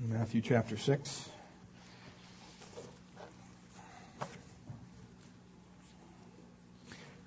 [0.00, 1.28] Matthew chapter 6.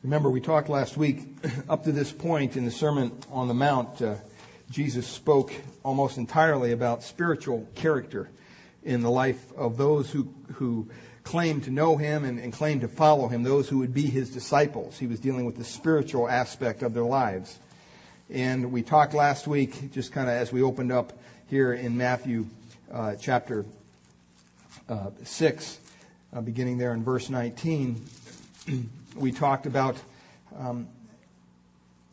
[0.04, 1.24] Remember, we talked last week,
[1.70, 4.16] up to this point in the Sermon on the Mount, uh,
[4.70, 5.52] Jesus spoke
[5.84, 8.30] almost entirely about spiritual character
[8.84, 10.88] in the life of those who, who
[11.24, 14.30] claim to know him and, and claim to follow him, those who would be his
[14.30, 14.98] disciples.
[14.98, 17.60] He was dealing with the spiritual aspect of their lives.
[18.30, 22.46] And we talked last week, just kind of as we opened up here in Matthew
[22.94, 23.66] uh, chapter
[24.90, 25.80] uh, 6,
[26.34, 28.06] uh, beginning there in verse 19,
[29.16, 29.96] we talked about
[30.58, 30.88] um,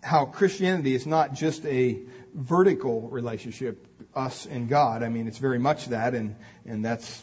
[0.03, 1.99] how Christianity is not just a
[2.35, 5.03] vertical relationship, us and God.
[5.03, 7.23] I mean, it's very much that, and, and that's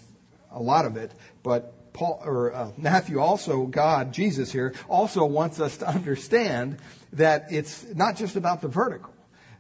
[0.52, 1.12] a lot of it.
[1.44, 6.78] But Paul or uh, Matthew also, God, Jesus here, also wants us to understand
[7.14, 9.14] that it's not just about the vertical.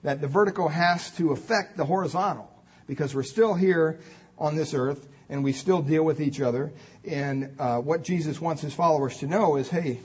[0.04, 2.52] That the vertical has to affect the horizontal
[2.88, 4.00] because we're still here
[4.38, 6.72] on this earth and we still deal with each other.
[7.04, 10.00] And uh, what Jesus wants his followers to know is, hey,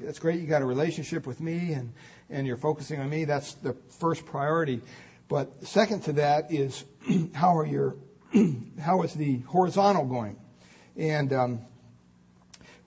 [0.00, 0.40] that's great.
[0.40, 1.92] You got a relationship with me and,
[2.30, 3.24] and you're focusing on me.
[3.24, 4.80] That's the first priority.
[5.28, 6.84] But second to that is
[7.34, 7.96] how are your,
[8.80, 10.36] how is the horizontal going?
[10.96, 11.60] And, um,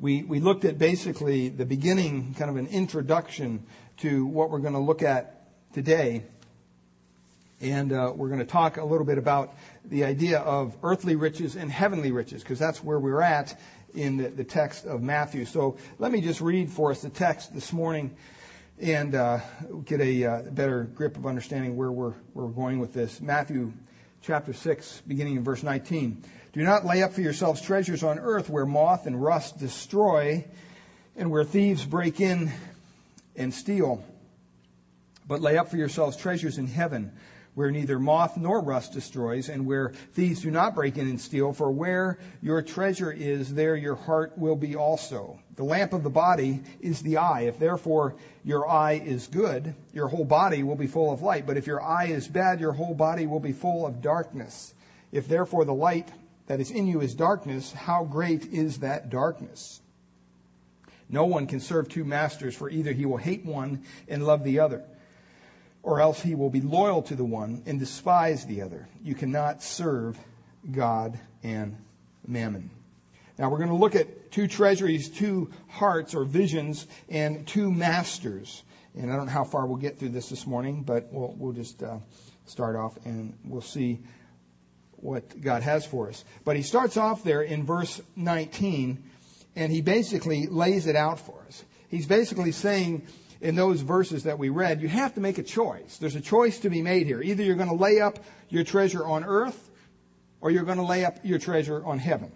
[0.01, 3.63] we, we looked at basically the beginning, kind of an introduction
[3.97, 6.23] to what we're going to look at today.
[7.61, 9.53] And uh, we're going to talk a little bit about
[9.85, 13.59] the idea of earthly riches and heavenly riches, because that's where we're at
[13.93, 15.45] in the, the, text of Matthew.
[15.45, 18.15] So let me just read for us the text this morning
[18.81, 19.41] and uh,
[19.85, 23.21] get a uh, better grip of understanding where we're, where we're going with this.
[23.21, 23.73] Matthew
[24.23, 26.23] chapter 6, beginning in verse 19.
[26.53, 30.45] Do not lay up for yourselves treasures on earth where moth and rust destroy
[31.15, 32.51] and where thieves break in
[33.35, 34.03] and steal.
[35.27, 37.11] But lay up for yourselves treasures in heaven
[37.53, 41.51] where neither moth nor rust destroys, and where thieves do not break in and steal.
[41.51, 45.39] For where your treasure is, there your heart will be also.
[45.55, 47.41] The lamp of the body is the eye.
[47.41, 51.45] If therefore your eye is good, your whole body will be full of light.
[51.45, 54.73] But if your eye is bad, your whole body will be full of darkness.
[55.11, 56.09] If therefore the light
[56.47, 59.81] that is in you is darkness, how great is that darkness?
[61.09, 64.59] No one can serve two masters, for either he will hate one and love the
[64.59, 64.85] other
[65.83, 68.87] or else he will be loyal to the one and despise the other.
[69.03, 70.17] You cannot serve
[70.71, 71.75] God and
[72.27, 72.69] mammon.
[73.37, 78.63] Now we're going to look at two treasuries, two hearts or visions, and two masters.
[78.95, 81.53] And I don't know how far we'll get through this this morning, but we'll, we'll
[81.53, 81.97] just uh,
[82.45, 83.99] start off and we'll see
[84.97, 86.23] what God has for us.
[86.43, 89.03] But he starts off there in verse 19,
[89.55, 91.63] and he basically lays it out for us.
[91.89, 93.07] He's basically saying,
[93.41, 95.97] in those verses that we read, you have to make a choice.
[95.97, 97.21] There's a choice to be made here.
[97.21, 98.19] Either you're going to lay up
[98.49, 99.69] your treasure on earth
[100.41, 102.31] or you're going to lay up your treasure on heaven.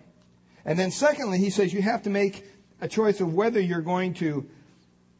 [0.66, 2.46] And then secondly, he says you have to make
[2.82, 4.48] a choice of whether you're going to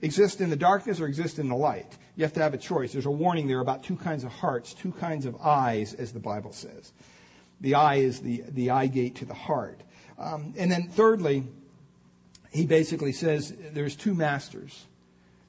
[0.02, 1.98] exist in the darkness or exist in the light.
[2.16, 2.94] You have to have a choice.
[2.94, 6.20] There's a warning there about two kinds of hearts, two kinds of eyes, as the
[6.20, 6.94] Bible says.
[7.62, 9.82] The eye is the, the eye gate to the heart.
[10.18, 11.44] Um, and then thirdly,
[12.52, 14.86] he basically says there's two masters.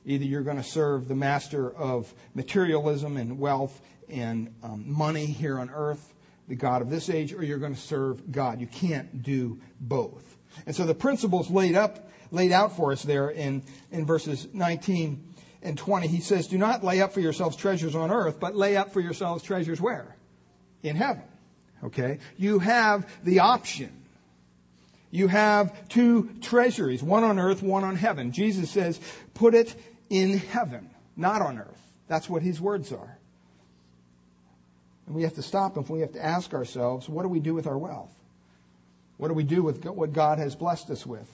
[0.06, 5.58] Either you're going to serve the master of materialism and wealth and um, money here
[5.58, 6.14] on earth,
[6.46, 8.60] the God of this age, or you're going to serve God.
[8.60, 10.36] You can't do both.
[10.64, 15.34] And so the principles laid up, laid out for us there in, in verses 19
[15.62, 18.76] and 20, he says, do not lay up for yourselves treasures on earth, but lay
[18.76, 20.14] up for yourselves treasures where?
[20.84, 21.24] In heaven.
[21.82, 22.20] Okay?
[22.36, 24.04] You have the option.
[25.10, 28.30] You have two treasuries, one on earth, one on heaven.
[28.30, 29.00] Jesus says,
[29.34, 29.74] put it
[30.10, 31.80] in heaven, not on earth.
[32.08, 33.18] That's what his words are.
[35.06, 37.54] And we have to stop and we have to ask ourselves, what do we do
[37.54, 38.12] with our wealth?
[39.18, 41.30] What do we do with what God has blessed us with?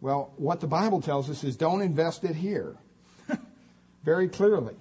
[0.00, 2.76] Well, what the Bible tells us is don't invest it here.
[4.04, 4.76] Very clearly.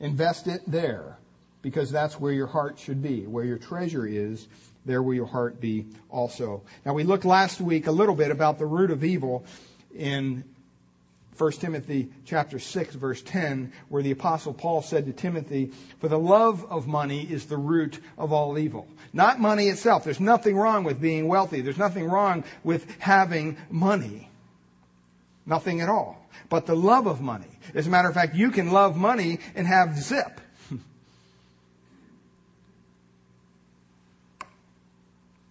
[0.00, 1.18] Invest it there
[1.62, 3.26] because that's where your heart should be.
[3.26, 4.48] Where your treasure is,
[4.84, 6.62] there will your heart be also.
[6.84, 9.44] Now we looked last week a little bit about the root of evil
[9.94, 10.44] in
[11.40, 16.18] 1 Timothy chapter 6 verse 10 where the apostle Paul said to Timothy, for the
[16.18, 18.86] love of money is the root of all evil.
[19.14, 20.04] Not money itself.
[20.04, 21.62] There's nothing wrong with being wealthy.
[21.62, 24.28] There's nothing wrong with having money.
[25.46, 26.28] Nothing at all.
[26.50, 27.58] But the love of money.
[27.74, 30.42] As a matter of fact, you can love money and have zip.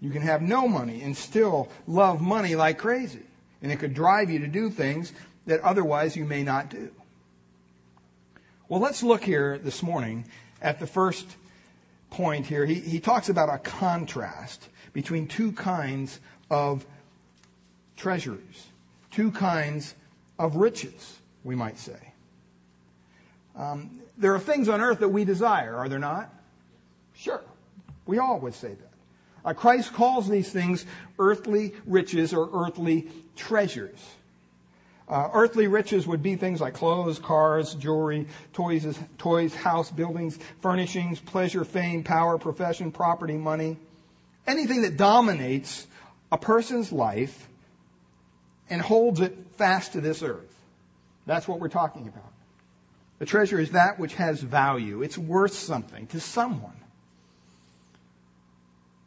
[0.01, 3.19] You can have no money and still love money like crazy.
[3.61, 5.11] And it could drive you to do things
[5.45, 6.91] that otherwise you may not do.
[8.67, 10.25] Well, let's look here this morning
[10.61, 11.25] at the first
[12.09, 16.19] point here, he, he talks about a contrast between two kinds
[16.49, 16.85] of
[17.95, 18.67] treasures,
[19.11, 19.95] two kinds
[20.37, 21.99] of riches, we might say.
[23.55, 26.33] Um, there are things on earth that we desire, are there not?
[27.15, 27.41] Sure.
[28.05, 28.89] We all would say that.
[29.45, 30.85] Uh, Christ calls these things
[31.17, 33.99] earthly riches or earthly treasures.
[35.09, 41.19] Uh, earthly riches would be things like clothes, cars, jewelry, toys, toys, house, buildings, furnishings,
[41.19, 43.77] pleasure, fame, power, profession, property, money.
[44.45, 45.87] Anything that dominates
[46.31, 47.47] a person's life
[48.69, 50.55] and holds it fast to this earth.
[51.25, 52.31] That's what we're talking about.
[53.17, 55.01] The treasure is that which has value.
[55.01, 56.79] It's worth something to someone.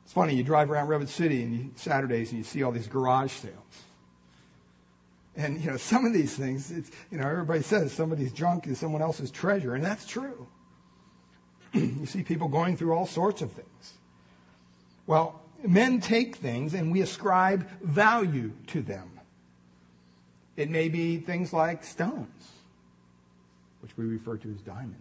[0.05, 2.89] It's funny, you drive around Redwood City and you, Saturdays and you see all these
[2.89, 3.55] garage sales.
[5.35, 8.79] And, you know, some of these things, it's, you know, everybody says somebody's junk is
[8.79, 10.47] someone else's treasure, and that's true.
[11.73, 13.95] you see people going through all sorts of things.
[15.07, 19.09] Well, men take things and we ascribe value to them.
[20.57, 22.51] It may be things like stones,
[23.81, 24.99] which we refer to as diamonds.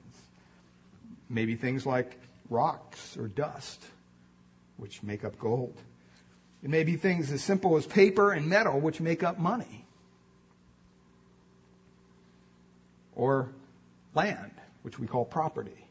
[1.30, 2.18] Maybe things like
[2.50, 3.84] rocks or dust,
[4.78, 5.76] which make up gold.
[6.64, 9.86] It may be things as simple as paper and metal, which make up money.
[13.22, 13.52] Or
[14.16, 14.52] land,
[14.82, 15.86] which we call property.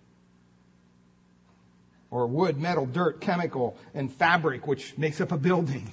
[2.10, 5.88] Or wood, metal, dirt, chemical, and fabric, which makes up a building.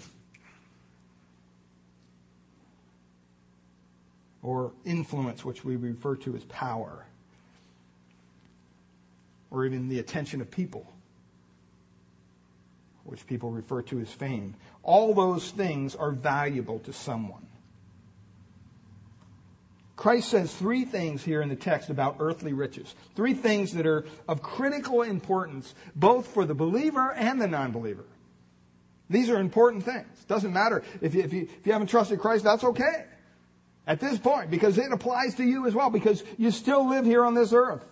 [4.42, 7.06] Or influence, which we refer to as power.
[9.52, 10.92] Or even the attention of people,
[13.04, 14.56] which people refer to as fame.
[14.82, 17.46] All those things are valuable to someone.
[19.98, 22.94] Christ says three things here in the text about earthly riches.
[23.16, 28.06] Three things that are of critical importance both for the believer and the non-believer.
[29.10, 30.08] These are important things.
[30.28, 33.06] Doesn't matter if you, if you, if you haven't trusted Christ, that's okay.
[33.88, 37.26] At this point, because it applies to you as well, because you still live here
[37.26, 37.84] on this earth.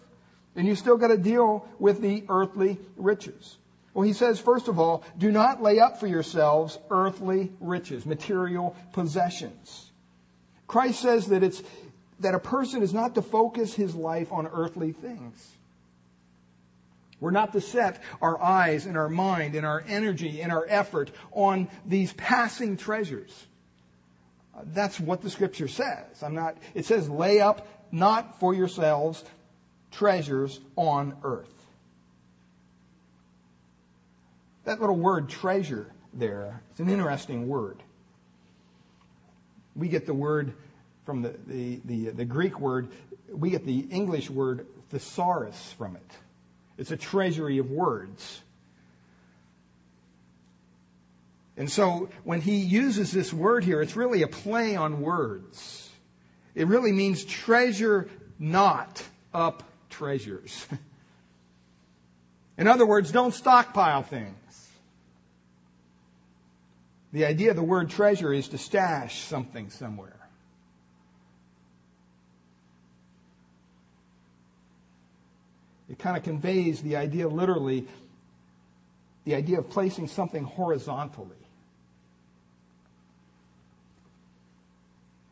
[0.55, 3.57] And you still got to deal with the earthly riches.
[3.93, 8.75] Well, he says, first of all, do not lay up for yourselves earthly riches, material
[8.91, 9.91] possessions.
[10.67, 11.63] Christ says that it's,
[12.19, 15.51] that a person is not to focus his life on earthly things.
[17.19, 21.11] We're not to set our eyes and our mind and our energy and our effort
[21.31, 23.47] on these passing treasures.
[24.63, 26.23] That's what the scripture says.
[26.23, 29.23] I'm not, it says lay up not for yourselves
[29.91, 31.51] treasures on earth.
[34.65, 37.81] That little word treasure there, it's an interesting word.
[39.75, 40.53] We get the word
[41.05, 42.89] from the, the, the, the, Greek word,
[43.29, 46.11] we get the English word thesaurus from it.
[46.77, 48.41] It's a treasury of words.
[51.57, 55.89] And so when he uses this word here, it's really a play on words.
[56.53, 58.09] It really means treasure
[58.39, 59.03] not
[59.33, 60.65] up treasures.
[62.57, 64.35] In other words, don't stockpile things.
[67.13, 70.24] The idea of the word treasure is to stash something somewhere.
[75.89, 77.87] It kind of conveys the idea, literally,
[79.23, 81.35] the idea of placing something horizontally.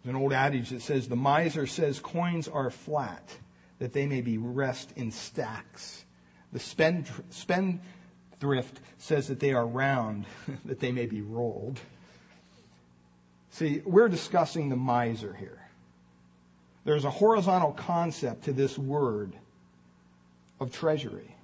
[0.03, 3.24] There's an old adage that says, the miser says coins are flat,
[3.79, 6.03] that they may be rest in stacks.
[6.51, 10.25] The spend, spendthrift says that they are round,
[10.65, 11.79] that they may be rolled.
[13.51, 15.60] See, we're discussing the miser here.
[16.86, 19.33] There's a horizontal concept to this word
[20.63, 21.36] of treasury.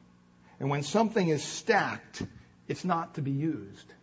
[0.60, 2.24] And when something is stacked,
[2.68, 3.94] it's not to be used.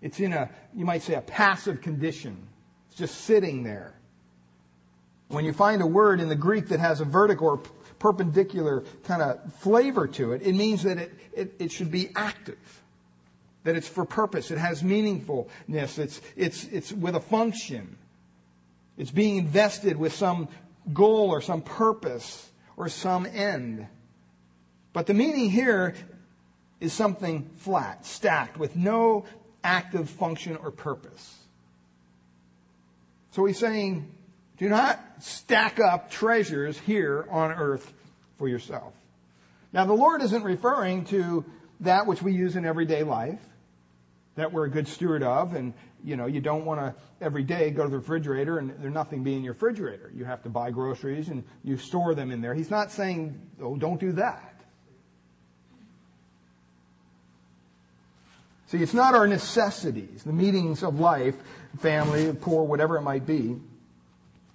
[0.00, 2.46] It's in a, you might say, a passive condition.
[2.88, 3.94] It's just sitting there.
[5.28, 7.60] When you find a word in the Greek that has a vertical or
[7.98, 12.82] perpendicular kind of flavor to it, it means that it, it, it should be active.
[13.64, 14.50] That it's for purpose.
[14.50, 15.98] It has meaningfulness.
[15.98, 17.98] It's, it's, it's with a function.
[18.96, 20.48] It's being invested with some
[20.92, 23.86] goal or some purpose or some end.
[24.92, 25.94] But the meaning here
[26.80, 29.26] is something flat, stacked, with no
[29.64, 31.36] active function or purpose.
[33.32, 34.10] So he's saying,
[34.58, 37.92] do not stack up treasures here on earth
[38.38, 38.94] for yourself.
[39.72, 41.44] Now, the Lord isn't referring to
[41.80, 43.40] that which we use in everyday life,
[44.36, 45.74] that we're a good steward of, and
[46.04, 49.22] you know, you don't want to every day go to the refrigerator and there's nothing
[49.22, 50.10] be in your refrigerator.
[50.14, 52.54] You have to buy groceries and you store them in there.
[52.54, 54.54] He's not saying, oh, don't do that.
[58.66, 61.36] See, it's not our necessities, the meetings of life,
[61.78, 63.56] family, poor, whatever it might be.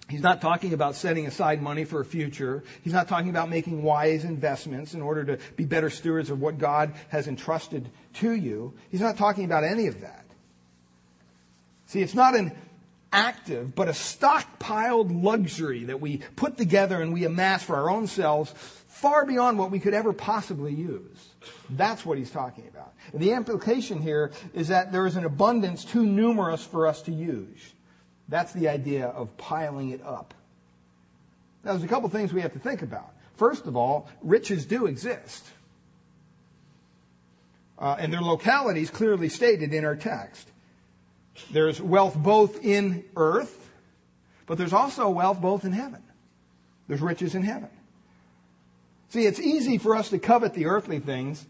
[0.08, 2.62] He's not talking about setting aside money for a future.
[2.82, 6.58] He's not talking about making wise investments in order to be better stewards of what
[6.58, 8.74] God has entrusted to you.
[8.90, 10.23] He's not talking about any of that.
[11.94, 12.50] See, it's not an
[13.12, 18.08] active, but a stockpiled luxury that we put together and we amass for our own
[18.08, 18.50] selves
[18.88, 21.28] far beyond what we could ever possibly use.
[21.70, 22.94] That's what he's talking about.
[23.12, 27.12] And the implication here is that there is an abundance too numerous for us to
[27.12, 27.60] use.
[28.26, 30.34] That's the idea of piling it up.
[31.62, 33.14] Now, there's a couple things we have to think about.
[33.36, 35.44] First of all, riches do exist.
[37.78, 40.50] Uh, and their localities clearly stated in our text.
[41.50, 43.70] There's wealth both in earth,
[44.46, 46.02] but there's also wealth both in heaven.
[46.88, 47.70] There's riches in heaven.
[49.10, 51.44] See, it's easy for us to covet the earthly things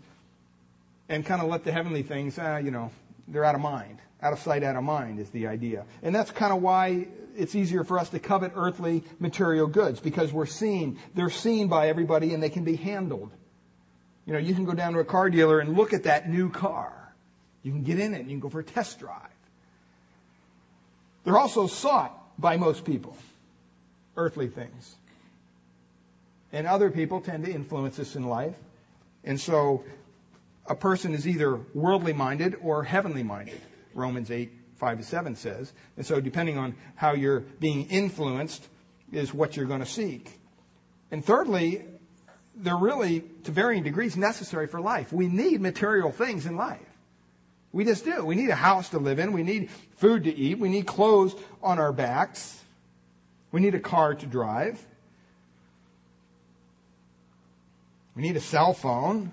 [1.09, 2.91] and kind of let the heavenly things, uh, you know,
[3.29, 3.99] they're out of mind.
[4.23, 5.85] Out of sight, out of mind is the idea.
[6.03, 10.33] And that's kind of why it's easier for us to covet earthly material goods because
[10.33, 10.99] we're seen.
[11.15, 13.31] They're seen by everybody and they can be handled.
[14.27, 16.49] You know, you can go down to a car dealer and look at that new
[16.49, 16.93] car.
[17.63, 19.34] You can get in it and you can go for a test drive.
[21.25, 23.17] They're also sought by most people,
[24.17, 24.97] earthly things.
[26.53, 28.55] And other people tend to influence us in life.
[29.25, 29.85] And so
[30.67, 33.61] a person is either worldly minded or heavenly minded.
[33.95, 35.73] Romans 8, 5 to 7 says.
[35.97, 38.69] And so depending on how you're being influenced
[39.13, 40.39] is what you're going to seek.
[41.11, 41.85] And thirdly,
[42.57, 45.13] they're really, to varying degrees, necessary for life.
[45.13, 46.84] We need material things in life.
[47.75, 48.25] We just do.
[48.25, 49.33] We need a house to live in.
[49.33, 50.61] We need food to eat.
[50.61, 52.63] We need clothes on our backs.
[53.51, 54.81] We need a car to drive.
[58.15, 59.33] We need a cell phone.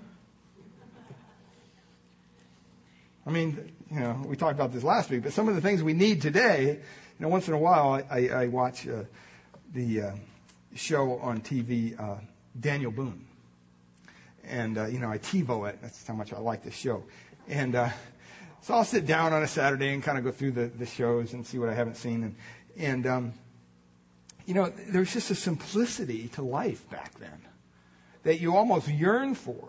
[3.24, 5.80] I mean, you know, we talked about this last week, but some of the things
[5.84, 6.78] we need today, you
[7.20, 9.04] know, once in a while I, I, watch uh,
[9.72, 10.10] the uh,
[10.74, 12.16] show on TV, uh,
[12.58, 13.24] Daniel Boone.
[14.42, 15.78] And, uh, you know, I TiVo it.
[15.80, 17.04] That's how much I like this show.
[17.48, 17.90] And uh,
[18.62, 21.32] so I'll sit down on a Saturday and kind of go through the, the shows
[21.32, 22.22] and see what I haven't seen.
[22.22, 22.36] And,
[22.78, 23.32] and um,
[24.46, 27.42] you know, there's just a simplicity to life back then
[28.22, 29.68] that you almost yearn for.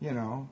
[0.00, 0.48] You know,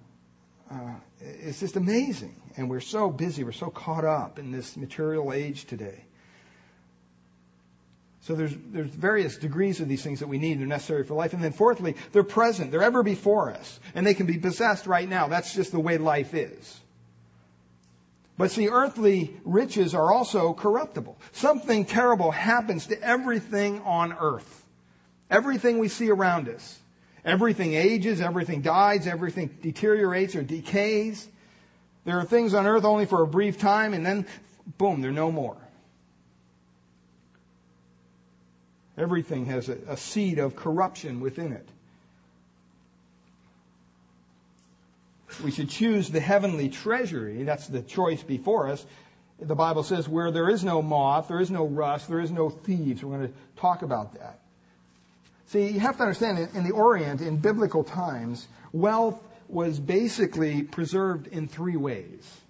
[0.71, 2.37] uh, it's just amazing.
[2.59, 6.05] And we're so busy, we're so caught up in this material age today.
[8.21, 10.59] So there's, there's various degrees of these things that we need.
[10.59, 11.33] They're necessary for life.
[11.33, 12.73] And then fourthly, they're present.
[12.73, 13.79] They're ever before us.
[13.95, 15.29] And they can be possessed right now.
[15.29, 16.81] That's just the way life is.
[18.39, 21.19] But see, earthly riches are also corruptible.
[21.33, 24.67] Something terrible happens to everything on earth.
[25.31, 26.79] Everything we see around us.
[27.25, 31.29] Everything ages, everything dies, everything deteriorates or decays.
[32.05, 34.27] There are things on earth only for a brief time and then,
[34.79, 35.57] boom, they're no more.
[38.97, 41.69] Everything has a, a seed of corruption within it.
[45.45, 47.43] We should choose the heavenly treasury.
[47.43, 48.87] That's the choice before us.
[49.39, 52.49] The Bible says where there is no moth, there is no rust, there is no
[52.49, 53.05] thieves.
[53.05, 54.41] We're going to talk about that.
[55.47, 61.29] See, you have to understand, in the Orient, in biblical times, wealth was basically preserved
[61.29, 62.41] in three ways.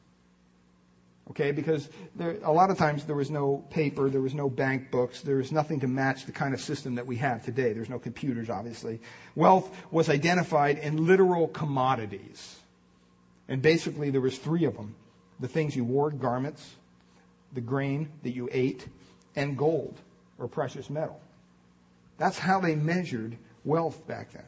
[1.30, 4.92] Okay, because there, a lot of times there was no paper, there was no bank
[4.92, 7.72] books, there was nothing to match the kind of system that we have today.
[7.72, 9.00] There's no computers, obviously.
[9.34, 12.56] Wealth was identified in literal commodities.
[13.48, 14.94] And basically there was three of them.
[15.40, 16.76] The things you wore, garments,
[17.52, 18.86] the grain that you ate,
[19.34, 19.98] and gold,
[20.38, 21.20] or precious metal.
[22.18, 24.44] That's how they measured wealth back then.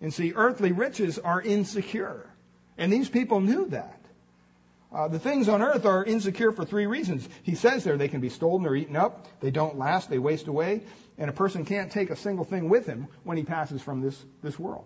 [0.00, 2.26] And see, earthly riches are insecure.
[2.78, 4.00] And these people knew that.
[4.92, 7.28] Uh, the things on earth are insecure for three reasons.
[7.42, 10.48] He says there they can be stolen or eaten up, they don't last, they waste
[10.48, 10.82] away,
[11.16, 14.24] and a person can't take a single thing with him when he passes from this,
[14.42, 14.84] this world.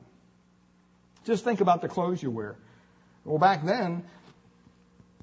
[1.25, 2.57] Just think about the clothes you wear.
[3.25, 4.05] Well, back then,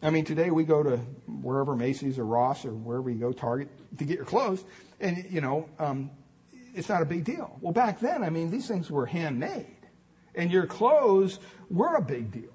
[0.01, 0.97] I mean, today we go to
[1.41, 4.63] wherever Macy's or Ross or wherever you go, Target, to get your clothes,
[4.99, 6.09] and you know, um,
[6.73, 7.57] it's not a big deal.
[7.61, 9.67] Well, back then, I mean, these things were handmade,
[10.33, 11.39] and your clothes
[11.69, 12.53] were a big deal.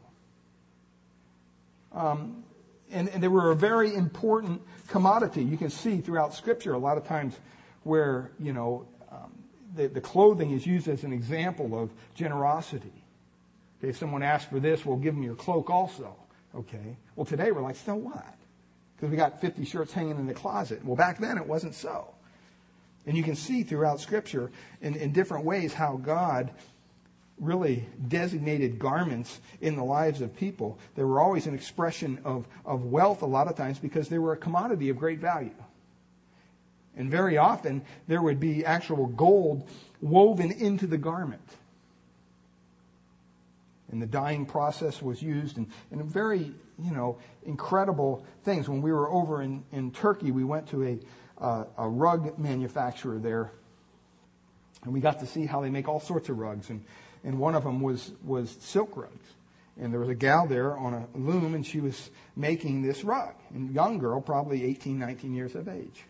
[1.93, 2.45] Um,
[2.91, 5.43] and, and they were a very important commodity.
[5.43, 7.39] You can see throughout Scripture a lot of times
[7.85, 9.33] where you know um,
[9.77, 13.05] the, the clothing is used as an example of generosity.
[13.79, 16.17] Okay, if someone asks for this, we'll give them your cloak also.
[16.55, 16.97] Okay.
[17.15, 18.35] Well, today we're like, so what?
[18.97, 20.85] Because we got 50 shirts hanging in the closet.
[20.85, 22.15] Well, back then it wasn't so.
[23.07, 26.51] And you can see throughout Scripture in, in different ways how God
[27.39, 30.79] really designated garments in the lives of people.
[30.95, 34.33] They were always an expression of, of wealth a lot of times because they were
[34.33, 35.55] a commodity of great value.
[36.97, 39.69] And very often there would be actual gold
[40.01, 41.47] woven into the garment.
[43.93, 48.69] And the dyeing process was used and, and very, you know, incredible things.
[48.69, 50.99] When we were over in, in Turkey, we went to a,
[51.41, 53.53] uh, a rug manufacturer there
[54.87, 56.71] and we got to see how they make all sorts of rugs.
[56.71, 56.85] And,
[57.25, 59.27] and one of them was, was silk rugs.
[59.79, 63.35] And there was a gal there on a loom and she was making this rug.
[63.53, 66.05] And young girl, probably 18, 19 years of age.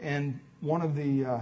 [0.00, 1.38] And one of the uh,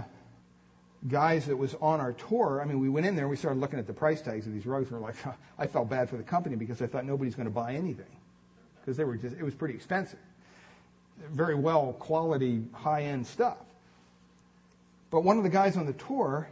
[1.07, 3.59] guys that was on our tour, I mean, we went in there and we started
[3.59, 4.89] looking at the price tags of these rugs.
[4.89, 5.15] And we're like,
[5.57, 8.05] I felt bad for the company because I thought nobody's going to buy anything.
[8.81, 10.19] Because they were just, it was pretty expensive.
[11.31, 13.57] Very well quality, high end stuff.
[15.11, 16.47] But one of the guys on the tour,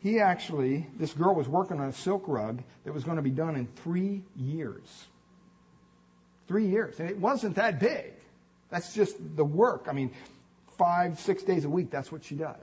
[0.00, 3.30] he actually, this girl was working on a silk rug that was going to be
[3.30, 5.06] done in three years.
[6.46, 6.98] Three years.
[6.98, 8.12] And it wasn't that big.
[8.70, 9.86] That's just the work.
[9.88, 10.10] I mean,
[10.78, 12.56] five, six days a week, that's what she does.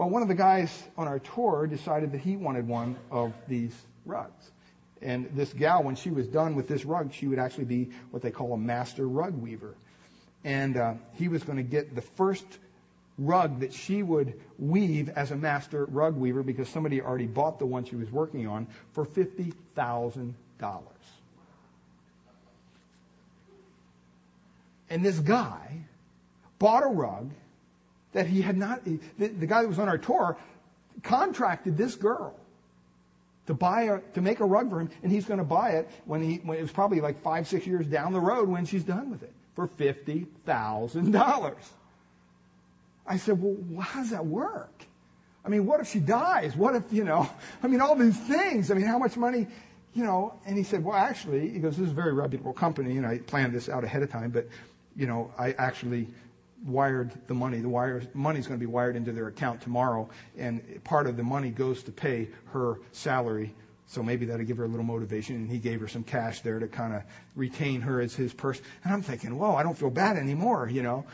[0.00, 3.76] Well, one of the guys on our tour decided that he wanted one of these
[4.06, 4.50] rugs.
[5.02, 8.22] And this gal, when she was done with this rug, she would actually be what
[8.22, 9.74] they call a master rug weaver.
[10.42, 12.46] And uh, he was going to get the first
[13.18, 17.66] rug that she would weave as a master rug weaver because somebody already bought the
[17.66, 20.32] one she was working on for $50,000.
[24.88, 25.84] And this guy
[26.58, 27.32] bought a rug
[28.12, 30.36] that he had not, the, the guy that was on our tour
[31.02, 32.34] contracted this girl
[33.46, 35.88] to buy a, to make a rug for him, and he's going to buy it
[36.04, 38.84] when he, when it was probably like five, six years down the road when she's
[38.84, 41.54] done with it for $50,000.
[43.06, 44.84] I said, well, how does that work?
[45.44, 46.54] I mean, what if she dies?
[46.54, 47.28] What if, you know,
[47.62, 48.70] I mean, all these things.
[48.70, 49.46] I mean, how much money,
[49.94, 50.34] you know?
[50.46, 53.18] And he said, well, actually, he goes, this is a very reputable company, and I
[53.18, 54.48] planned this out ahead of time, but,
[54.96, 56.08] you know, I actually
[56.64, 57.58] wired the money.
[57.58, 61.22] The wire, money's going to be wired into their account tomorrow, and part of the
[61.22, 63.54] money goes to pay her salary.
[63.86, 65.34] So maybe that'll give her a little motivation.
[65.34, 67.02] And he gave her some cash there to kind of
[67.34, 68.64] retain her as his person.
[68.84, 71.06] And I'm thinking, whoa, I don't feel bad anymore, you know,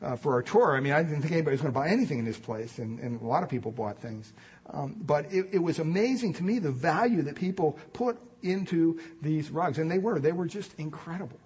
[0.00, 0.76] uh, for our tour.
[0.76, 3.00] I mean, I didn't think anybody was going to buy anything in this place, and,
[3.00, 4.32] and a lot of people bought things.
[4.70, 9.50] Um, but it, it was amazing to me the value that people put into these
[9.50, 10.20] rugs, and they were.
[10.20, 11.40] They were just incredible.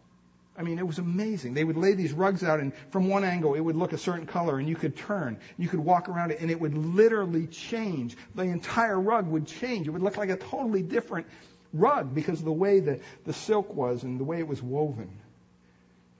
[0.59, 1.55] I mean, it was amazing.
[1.55, 4.27] They would lay these rugs out, and from one angle, it would look a certain
[4.27, 5.39] color, and you could turn.
[5.57, 8.17] You could walk around it, and it would literally change.
[8.35, 9.87] The entire rug would change.
[9.87, 11.29] It would look like a totally different
[11.73, 15.09] rug because of the way the, the silk was and the way it was woven.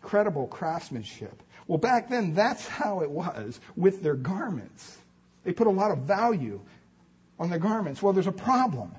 [0.03, 1.43] Incredible craftsmanship.
[1.67, 4.99] Well, back then, that's how it was with their garments.
[5.43, 6.61] They put a lot of value
[7.41, 8.01] on their garments.
[8.01, 8.95] Well, there's a problem.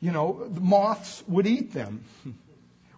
[0.00, 2.04] You know, the moths would eat them.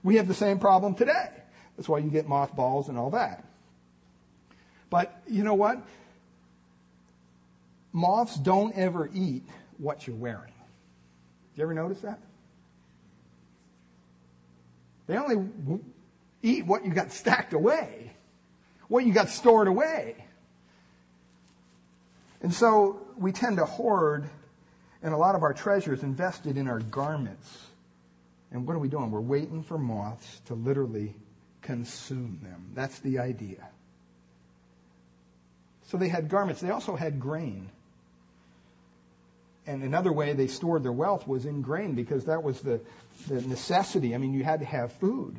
[0.02, 1.30] We have the same problem today.
[1.76, 3.44] That's why you get mothballs and all that.
[4.88, 5.82] But you know what?
[7.92, 9.44] Moths don't ever eat
[9.78, 10.52] what you're wearing.
[11.54, 12.20] You ever notice that?
[15.06, 15.48] They only
[16.42, 18.12] eat what you got stacked away,
[18.88, 20.16] what you got stored away.
[22.42, 24.28] And so we tend to hoard
[25.02, 27.66] and a lot of our treasures invested in our garments.
[28.50, 29.10] And what are we doing?
[29.10, 31.14] We're waiting for moths to literally
[31.66, 32.70] consume them.
[32.74, 33.68] That's the idea.
[35.88, 36.60] So they had garments.
[36.60, 37.68] They also had grain.
[39.66, 42.80] And another way they stored their wealth was in grain because that was the,
[43.28, 44.14] the necessity.
[44.14, 45.36] I mean, you had to have food.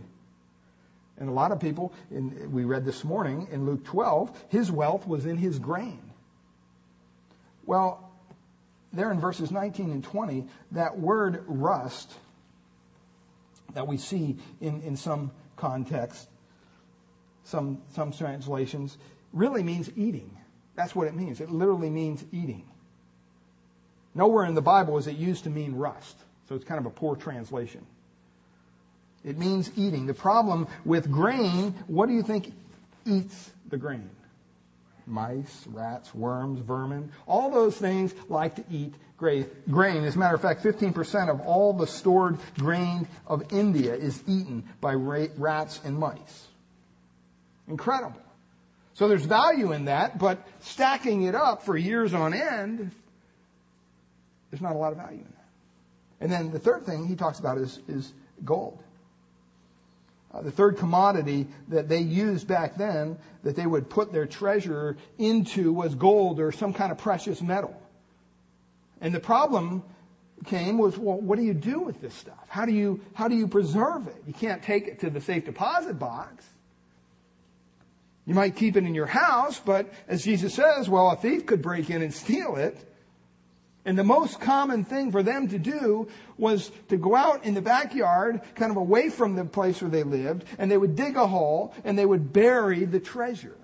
[1.18, 5.08] And a lot of people, in, we read this morning in Luke 12, his wealth
[5.08, 6.12] was in his grain.
[7.66, 8.12] Well,
[8.94, 12.12] there in verses 19 and 20, that word rust
[13.74, 16.30] that we see in, in some context,
[17.44, 18.98] some, some translations,
[19.34, 20.36] really means eating.
[20.76, 21.42] That's what it means.
[21.42, 22.64] It literally means eating.
[24.16, 26.18] Nowhere in the Bible is it used to mean rust.
[26.48, 27.86] So it's kind of a poor translation.
[29.24, 30.06] It means eating.
[30.06, 32.54] The problem with grain, what do you think
[33.06, 34.10] eats the grain?
[35.08, 37.12] Mice, rats, worms, vermin.
[37.26, 40.04] All those things like to eat grain.
[40.04, 44.64] As a matter of fact, 15% of all the stored grain of India is eaten
[44.80, 46.48] by rats and mice.
[47.68, 48.22] Incredible.
[48.94, 52.92] So there's value in that, but stacking it up for years on end,
[54.50, 55.46] there's not a lot of value in that.
[56.20, 58.82] And then the third thing he talks about is, is gold.
[60.38, 64.98] Uh, the third commodity that they used back then that they would put their treasure
[65.18, 67.80] into was gold or some kind of precious metal.
[69.02, 69.84] And the problem
[70.46, 72.46] came was, well, what do you do with this stuff?
[72.48, 74.22] How do you, how do you preserve it?
[74.28, 76.46] You can't take it to the safe deposit box.
[78.26, 81.62] You might keep it in your house, but as Jesus says, well, a thief could
[81.62, 82.78] break in and steal it.
[83.88, 87.62] And the most common thing for them to do was to go out in the
[87.62, 91.26] backyard, kind of away from the place where they lived, and they would dig a
[91.26, 93.56] hole and they would bury the treasure.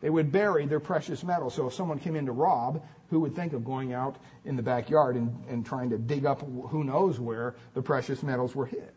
[0.00, 1.50] They would bury their precious metal.
[1.50, 4.62] So if someone came in to rob, who would think of going out in the
[4.62, 8.92] backyard and, and trying to dig up who knows where the precious metals were hid?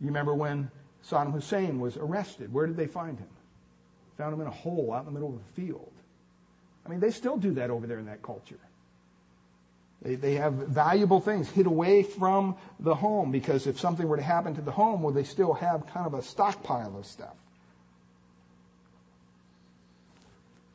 [0.00, 0.70] You remember when
[1.04, 2.50] Saddam Hussein was arrested?
[2.54, 3.28] Where did they find him?
[4.16, 5.92] Found him in a hole out in the middle of a field.
[6.86, 8.58] I mean, they still do that over there in that culture.
[10.02, 14.22] They, they have valuable things hid away from the home because if something were to
[14.22, 17.34] happen to the home, well, they still have kind of a stockpile of stuff.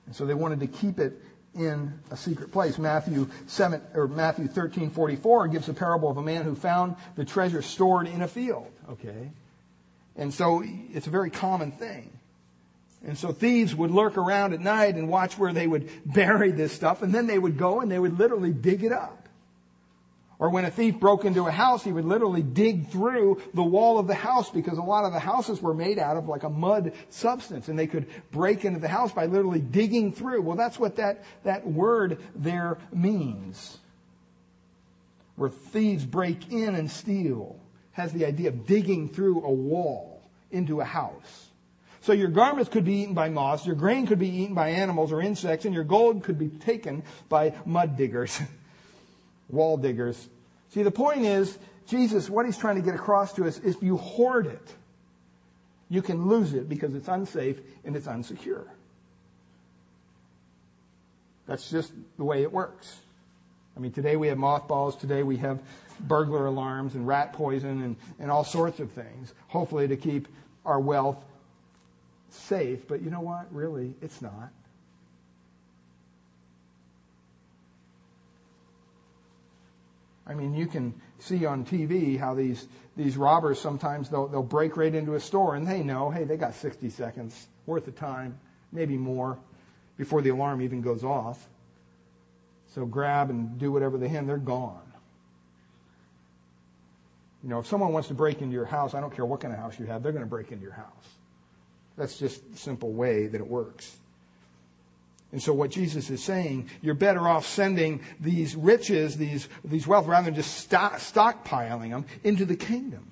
[0.08, 1.21] And so they wanted to keep it
[1.56, 2.78] in a secret place.
[2.78, 7.62] Matthew 7 or Matthew 13:44 gives a parable of a man who found the treasure
[7.62, 9.32] stored in a field, okay?
[10.17, 12.12] And so it's a very common thing.
[13.03, 16.71] And so thieves would lurk around at night and watch where they would bury this
[16.71, 19.21] stuff, and then they would go and they would literally dig it up.
[20.41, 23.99] Or when a thief broke into a house, he would literally dig through the wall
[23.99, 26.49] of the house because a lot of the houses were made out of like a
[26.49, 30.41] mud substance and they could break into the house by literally digging through.
[30.41, 33.77] Well, that's what that, that word there means.
[35.35, 37.59] Where thieves break in and steal
[37.91, 41.50] has the idea of digging through a wall into a house.
[42.01, 45.11] So your garments could be eaten by moths, your grain could be eaten by animals
[45.11, 48.41] or insects, and your gold could be taken by mud diggers,
[49.49, 50.27] wall diggers.
[50.69, 53.83] See, the point is, Jesus, what he's trying to get across to us is if
[53.83, 54.73] you hoard it,
[55.89, 58.65] you can lose it because it's unsafe and it's unsecure.
[61.45, 62.97] That's just the way it works.
[63.75, 65.59] I mean, today we have mothballs, today we have
[65.99, 70.27] burglar alarms and rat poison and, and all sorts of things, hopefully to keep
[70.65, 71.23] our wealth
[72.36, 73.54] safe, but you know what?
[73.54, 74.52] Really, it's not.
[80.32, 84.78] I mean, you can see on TV how these, these robbers sometimes they'll, they'll break
[84.78, 88.39] right into a store and they know, hey, they got 60 seconds worth of time,
[88.72, 89.38] maybe more,
[89.98, 91.50] before the alarm even goes off.
[92.67, 94.80] So grab and do whatever they can, they're gone.
[97.44, 99.54] You know, if someone wants to break into your house, I don't care what kind
[99.54, 101.20] of house you have, they're going to break into your house.
[101.97, 103.97] That's just the simple way that it works.
[105.32, 110.08] And so what Jesus is saying, you're better off sending these riches, these, these wealth,
[110.08, 113.12] rather than just stock, stockpiling them into the kingdom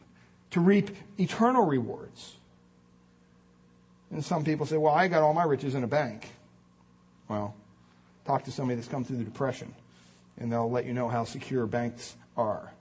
[0.52, 2.36] to reap eternal rewards.
[4.12, 6.28] And some people say, well, I got all my riches in a bank.
[7.30, 7.56] Well,
[8.26, 9.74] talk to somebody that's come through the depression
[10.38, 12.72] and they'll let you know how secure banks are.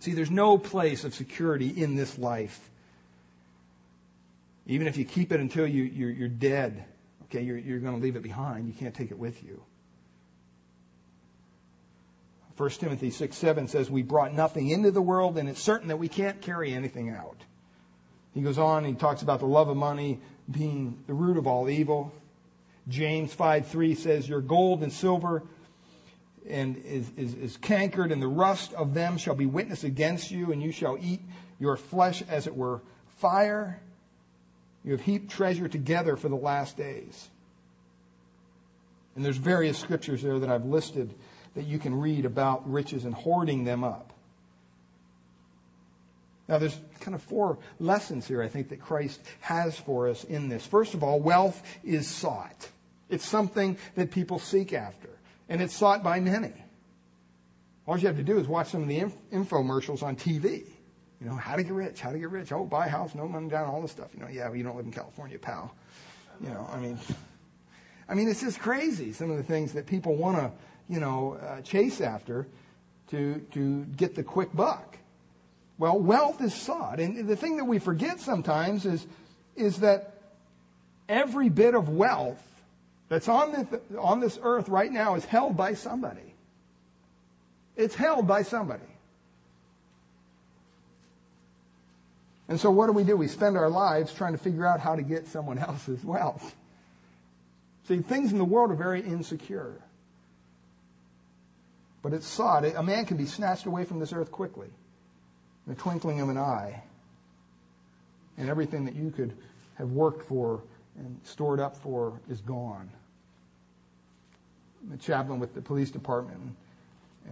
[0.00, 2.69] See, there's no place of security in this life
[4.70, 6.84] even if you keep it until you, you're, you're dead,
[7.24, 8.68] okay, you're, you're going to leave it behind.
[8.68, 9.60] You can't take it with you.
[12.56, 15.96] 1 Timothy 6 7 says, We brought nothing into the world, and it's certain that
[15.96, 17.38] we can't carry anything out.
[18.32, 21.68] He goes on, he talks about the love of money being the root of all
[21.68, 22.12] evil.
[22.86, 25.42] James 5 3 says, Your gold and silver
[26.48, 30.52] and is, is, is cankered, and the rust of them shall be witness against you,
[30.52, 31.22] and you shall eat
[31.58, 32.82] your flesh as it were
[33.18, 33.80] fire.
[34.84, 37.28] You have heaped treasure together for the last days.
[39.14, 41.14] And there's various scriptures there that I've listed
[41.54, 44.12] that you can read about riches and hoarding them up.
[46.48, 50.48] Now, there's kind of four lessons here, I think, that Christ has for us in
[50.48, 50.66] this.
[50.66, 52.68] First of all, wealth is sought.
[53.08, 55.10] It's something that people seek after,
[55.48, 56.52] and it's sought by many.
[57.86, 60.64] All you have to do is watch some of the infomercials on TV.
[61.20, 62.50] You know, how to get rich, how to get rich.
[62.50, 64.08] Oh, buy a house, no money down, all this stuff.
[64.14, 65.74] You know, yeah, well, you don't live in California, pal.
[66.42, 66.98] You know, I mean,
[68.08, 69.12] I mean, it's just crazy.
[69.12, 70.50] Some of the things that people want to,
[70.88, 72.46] you know, uh, chase after
[73.10, 74.96] to to get the quick buck.
[75.78, 79.06] Well, wealth is sought, and the thing that we forget sometimes is
[79.56, 80.14] is that
[81.08, 82.42] every bit of wealth
[83.10, 86.34] that's on this, on this earth right now is held by somebody.
[87.76, 88.89] It's held by somebody.
[92.50, 93.16] And so what do we do?
[93.16, 96.56] We spend our lives trying to figure out how to get someone else's wealth.
[97.86, 99.80] See, things in the world are very insecure.
[102.02, 102.64] But it's sought.
[102.64, 106.38] A man can be snatched away from this earth quickly, in the twinkling of an
[106.38, 106.82] eye.
[108.36, 109.32] And everything that you could
[109.78, 110.60] have worked for
[110.98, 112.90] and stored up for is gone.
[114.92, 116.40] A chaplain with the police department.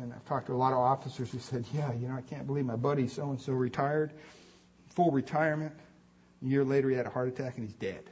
[0.00, 2.46] And I've talked to a lot of officers who said, yeah, you know, I can't
[2.46, 4.12] believe my buddy so and so retired,
[4.98, 5.72] full retirement.
[6.42, 8.02] A year later, he had a heart attack and he's dead.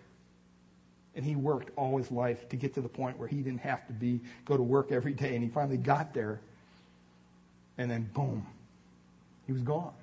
[1.17, 3.85] And he worked all his life to get to the point where he didn't have
[3.89, 5.35] to be go to work every day.
[5.35, 6.41] And he finally got there.
[7.77, 8.47] And then boom,
[9.49, 9.95] he was gone.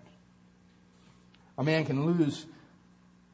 [1.57, 2.45] A man can lose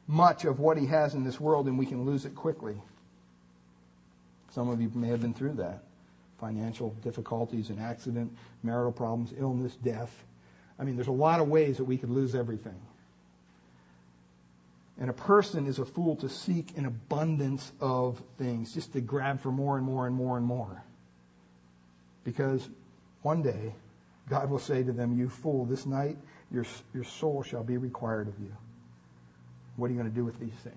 [0.06, 2.76] much of what he has in this world, and we can lose it quickly.
[4.52, 5.82] Some of you may have been through that
[6.38, 8.32] financial difficulties, an accident,
[8.62, 10.24] marital problems, illness, death.
[10.78, 12.80] I mean, there's a lot of ways that we could lose everything.
[15.00, 19.40] And a person is a fool to seek an abundance of things, just to grab
[19.40, 20.84] for more and more and more and more.
[22.22, 22.68] Because
[23.22, 23.74] one day,
[24.28, 26.18] God will say to them, You fool, this night
[26.52, 28.54] your, your soul shall be required of you.
[29.76, 30.76] What are you going to do with these things?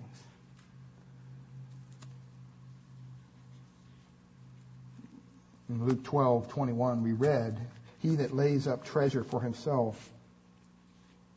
[5.67, 7.59] In Luke 12, 21, we read,
[7.99, 10.11] He that lays up treasure for himself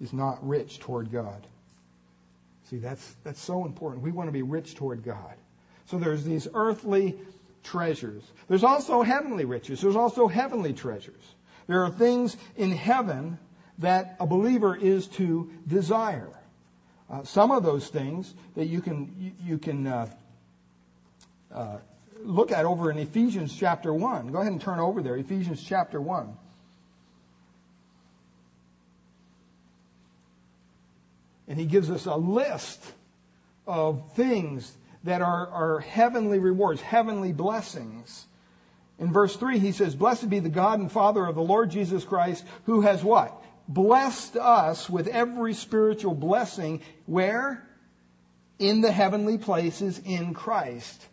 [0.00, 1.46] is not rich toward God.
[2.70, 4.02] See, that's, that's so important.
[4.02, 5.34] We want to be rich toward God.
[5.86, 7.16] So there's these earthly
[7.62, 8.24] treasures.
[8.48, 9.80] There's also heavenly riches.
[9.80, 11.34] There's also heavenly treasures.
[11.68, 13.38] There are things in heaven
[13.78, 16.30] that a believer is to desire.
[17.08, 20.08] Uh, some of those things that you can you, you can uh,
[21.54, 21.78] uh,
[22.22, 24.28] look at over in Ephesians chapter one.
[24.28, 26.36] Go ahead and turn over there, Ephesians chapter one.
[31.48, 32.82] And he gives us a list
[33.66, 38.26] of things that are, are heavenly rewards, heavenly blessings.
[38.98, 42.04] In verse 3, he says, Blessed be the God and Father of the Lord Jesus
[42.04, 43.42] Christ, who has what?
[43.68, 46.82] blessed us with every spiritual blessing.
[47.06, 47.66] Where?
[48.58, 51.06] In the heavenly places in Christ.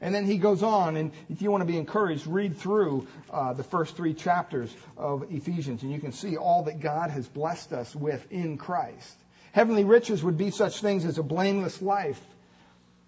[0.00, 3.54] And then he goes on, and if you want to be encouraged, read through uh,
[3.54, 7.72] the first three chapters of Ephesians, and you can see all that God has blessed
[7.72, 9.16] us with in Christ.
[9.56, 12.20] Heavenly riches would be such things as a blameless life,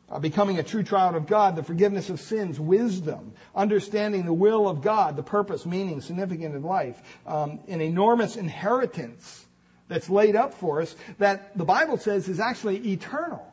[0.09, 4.67] uh, becoming a true child of God, the forgiveness of sins, wisdom, understanding the will
[4.67, 9.45] of God, the purpose, meaning, significance of life, um, an enormous inheritance
[9.89, 13.47] that's laid up for us that the Bible says is actually eternal.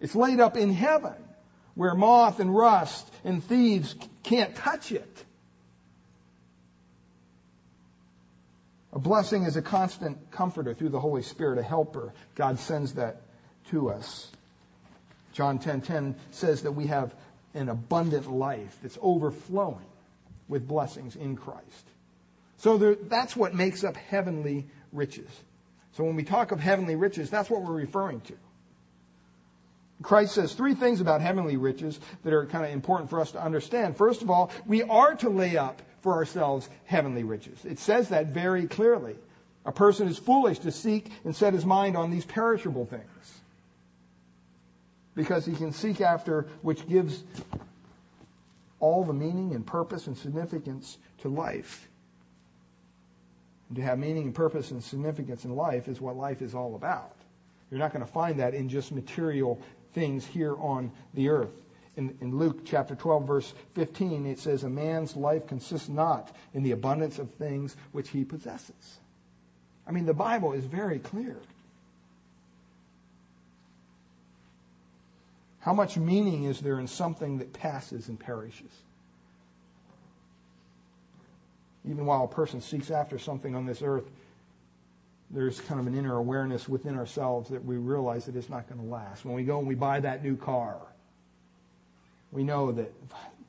[0.00, 1.14] It's laid up in heaven
[1.76, 5.24] where moth and rust and thieves can't touch it.
[8.94, 12.14] A blessing is a constant comforter through the Holy Spirit, a helper.
[12.36, 13.22] God sends that
[13.70, 14.30] to us.
[15.32, 17.12] John 10:10 10, 10 says that we have
[17.54, 19.84] an abundant life that's overflowing
[20.48, 21.88] with blessings in Christ.
[22.56, 25.28] So there, that's what makes up heavenly riches.
[25.92, 28.34] So when we talk of heavenly riches, that's what we're referring to.
[30.02, 33.42] Christ says three things about heavenly riches that are kind of important for us to
[33.42, 33.96] understand.
[33.96, 37.64] First of all, we are to lay up for ourselves heavenly riches.
[37.64, 39.16] It says that very clearly.
[39.64, 43.40] A person is foolish to seek and set his mind on these perishable things
[45.14, 47.24] because he can seek after which gives
[48.80, 51.88] all the meaning and purpose and significance to life.
[53.70, 56.74] And to have meaning and purpose and significance in life is what life is all
[56.74, 57.16] about.
[57.70, 59.58] You're not going to find that in just material
[59.94, 61.63] things here on the earth.
[61.96, 66.62] In, in, Luke chapter 12, verse 15, it says, A man's life consists not in
[66.62, 68.98] the abundance of things which he possesses.
[69.86, 71.36] I mean, the Bible is very clear.
[75.60, 78.70] How much meaning is there in something that passes and perishes?
[81.88, 84.10] Even while a person seeks after something on this earth,
[85.30, 88.80] there's kind of an inner awareness within ourselves that we realize that it's not going
[88.80, 89.24] to last.
[89.24, 90.78] When we go and we buy that new car,
[92.34, 92.92] we know that,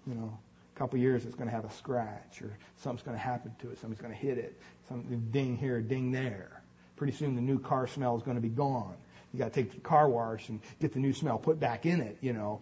[0.08, 0.38] you know,
[0.74, 3.72] a couple years it's going to have a scratch or something's going to happen to
[3.72, 3.80] it.
[3.80, 4.62] Somebody's going to hit it.
[4.88, 6.62] Something ding here, ding there.
[6.96, 8.96] Pretty soon the new car smell is going to be gone.
[9.34, 12.00] You got to take the car wash and get the new smell put back in
[12.00, 12.62] it, you know,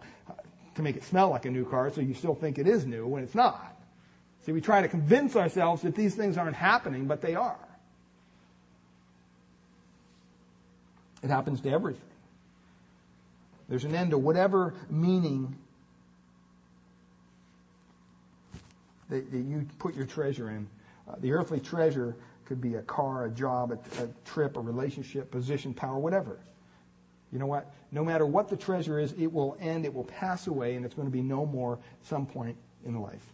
[0.74, 3.06] to make it smell like a new car so you still think it is new
[3.06, 3.76] when it's not.
[4.46, 7.58] See, we try to convince ourselves that these things aren't happening, but they are.
[11.22, 12.02] It happens to everything.
[13.68, 15.56] There's an end to whatever meaning
[19.08, 20.68] that, that you put your treasure in.
[21.08, 25.30] Uh, the earthly treasure could be a car, a job, a, a trip, a relationship,
[25.30, 26.38] position, power, whatever.
[27.32, 27.72] You know what?
[27.90, 30.94] No matter what the treasure is, it will end, it will pass away, and it's
[30.94, 33.32] going to be no more at some point in life.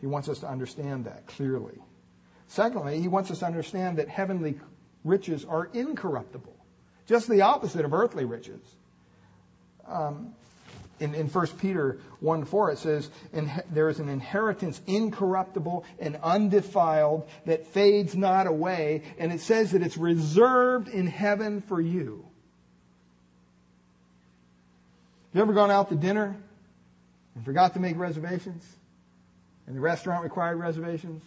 [0.00, 1.78] He wants us to understand that clearly.
[2.46, 4.58] Secondly, he wants us to understand that heavenly
[5.04, 6.56] riches are incorruptible.
[7.06, 8.60] Just the opposite of earthly riches.
[9.86, 10.34] Um,
[11.00, 13.10] in, in 1 Peter 1 4, it says,
[13.72, 19.02] There is an inheritance incorruptible and undefiled that fades not away.
[19.18, 22.26] And it says that it's reserved in heaven for you.
[25.32, 26.36] Have you ever gone out to dinner
[27.34, 28.64] and forgot to make reservations?
[29.66, 31.22] And the restaurant required reservations?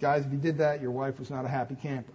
[0.00, 2.12] Guys, if you did that, your wife was not a happy camper.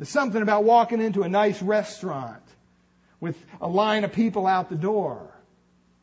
[0.00, 2.42] There's something about walking into a nice restaurant
[3.20, 5.30] with a line of people out the door.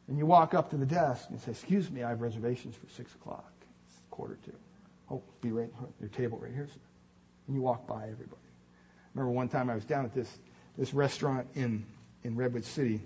[0.07, 2.75] And you walk up to the desk and you say, excuse me, I have reservations
[2.75, 3.51] for six o'clock.
[3.87, 4.51] It's quarter to.
[5.09, 6.79] Oh, be right, your table right here, sir.
[7.47, 8.35] And you walk by everybody.
[8.35, 10.31] I remember one time I was down at this,
[10.77, 11.83] this restaurant in,
[12.23, 13.01] in Redwood City.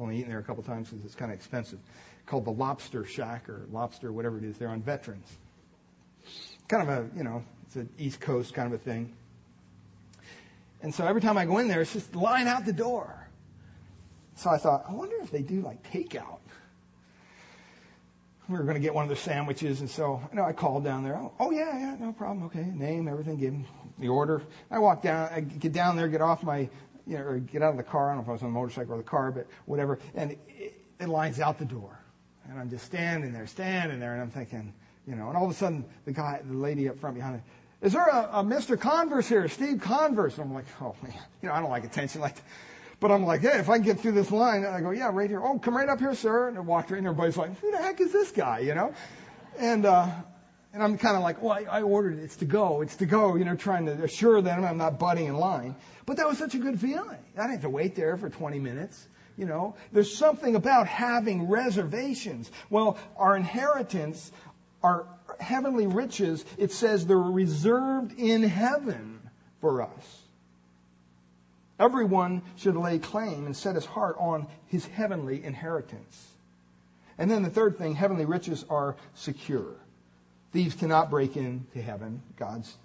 [0.00, 1.78] Only eaten there a couple times because it's kind of expensive.
[2.26, 4.58] Called the Lobster Shack or Lobster, whatever it is.
[4.58, 5.28] They're on Veterans.
[6.66, 9.10] Kind of a, you know, it's an East Coast kind of a thing.
[10.82, 13.28] And so every time I go in there, it's just line out the door.
[14.34, 16.40] So I thought, I wonder if they do like takeout.
[18.48, 20.84] We were going to get one of their sandwiches, and so you know, I called
[20.84, 21.18] down there.
[21.40, 22.44] Oh, yeah, yeah, no problem.
[22.46, 23.64] Okay, name, everything, give them
[23.98, 24.42] the order.
[24.70, 26.68] I walk down, I get down there, get off my,
[27.06, 28.10] you know, or get out of the car.
[28.10, 29.98] I don't know if I was on a motorcycle or the car, but whatever.
[30.14, 31.98] And it, it lines out the door,
[32.50, 34.74] and I'm just standing there, standing there, and I'm thinking,
[35.06, 37.42] you know, and all of a sudden the guy, the lady up front behind me,
[37.82, 38.78] is there a, a Mr.
[38.78, 40.38] Converse here, Steve Converse?
[40.38, 42.44] And I'm like, oh man, you know, I don't like attention like that.
[43.00, 45.28] But I'm like, hey, if I can get through this line, I go, yeah, right
[45.28, 45.42] here.
[45.42, 46.46] Oh, come right up here, sir.
[46.46, 48.94] And I walked right in, everybody's like, who the heck is this guy, you know?
[49.58, 50.08] And, uh,
[50.72, 52.22] and I'm kind of like, well, I, I, ordered it.
[52.22, 52.80] It's to go.
[52.80, 55.74] It's to go, you know, trying to assure them I'm not butting in line.
[56.06, 57.18] But that was such a good feeling.
[57.36, 59.08] I didn't have to wait there for 20 minutes.
[59.36, 62.52] You know, there's something about having reservations.
[62.70, 64.30] Well, our inheritance,
[64.84, 65.06] our
[65.40, 69.20] heavenly riches, it says they're reserved in heaven
[69.60, 70.22] for us.
[71.78, 76.28] Everyone should lay claim and set his heart on his heavenly inheritance.
[77.18, 79.74] And then the third thing, heavenly riches are secure.
[80.52, 82.76] Thieves cannot break into heaven, God's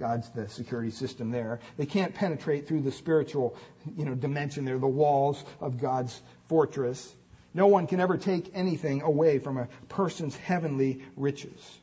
[0.00, 1.60] God's the security system there.
[1.76, 3.54] They can't penetrate through the spiritual,
[3.96, 7.14] you know, dimension there, the walls of God's fortress.
[7.52, 11.79] No one can ever take anything away from a person's heavenly riches.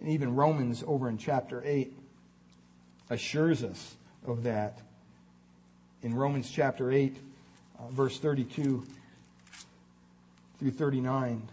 [0.00, 1.92] And even Romans over in chapter 8
[3.10, 4.80] assures us of that.
[6.02, 7.16] In Romans chapter 8,
[7.78, 8.84] uh, verse 32
[10.58, 11.48] through 39.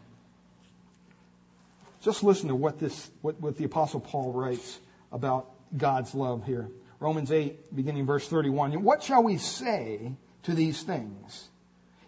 [2.02, 4.80] Just listen to what this, what, what the apostle Paul writes
[5.12, 6.68] about God's love here.
[7.00, 8.84] Romans 8, beginning verse 31.
[8.84, 11.50] What shall we say to these things?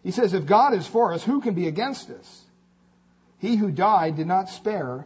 [0.03, 2.43] He says, if God is for us, who can be against us?
[3.39, 5.05] He who died did not spare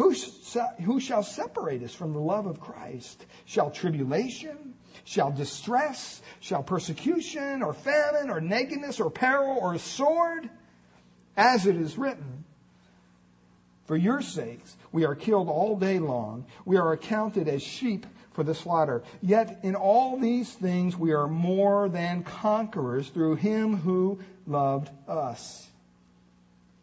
[0.00, 0.14] Who,
[0.82, 3.26] who shall separate us from the love of Christ?
[3.44, 4.72] Shall tribulation,
[5.04, 10.48] shall distress, shall persecution, or famine, or nakedness, or peril, or sword?
[11.36, 12.46] As it is written,
[13.84, 16.46] For your sakes we are killed all day long.
[16.64, 19.02] We are accounted as sheep for the slaughter.
[19.20, 25.69] Yet in all these things we are more than conquerors through him who loved us.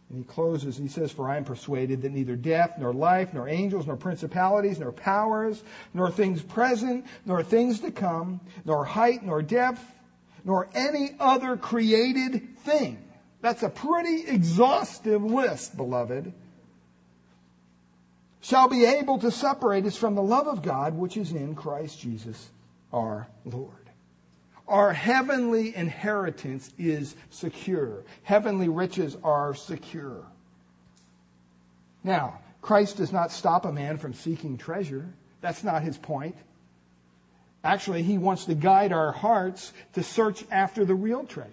[0.10, 3.50] And he closes, he says, For I am persuaded that neither death, nor life, nor
[3.50, 5.62] angels, nor principalities, nor powers,
[5.93, 9.84] nor things present, nor things to come, nor height, nor depth,
[10.46, 13.03] nor any other created thing.
[13.41, 16.34] That's a pretty exhaustive list, beloved.
[18.39, 21.99] Shall be able to separate us from the love of God which is in Christ
[21.99, 22.49] Jesus
[22.93, 23.87] our Lord.
[24.68, 28.03] Our heavenly inheritance is secure.
[28.24, 30.26] Heavenly riches are secure.
[32.03, 35.05] Now, Christ does not stop a man from seeking treasure.
[35.39, 36.36] That's not his point.
[37.63, 41.51] Actually, he wants to guide our hearts to search after the real treasure.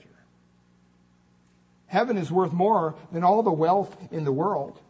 [1.87, 4.81] Heaven is worth more than all the wealth in the world.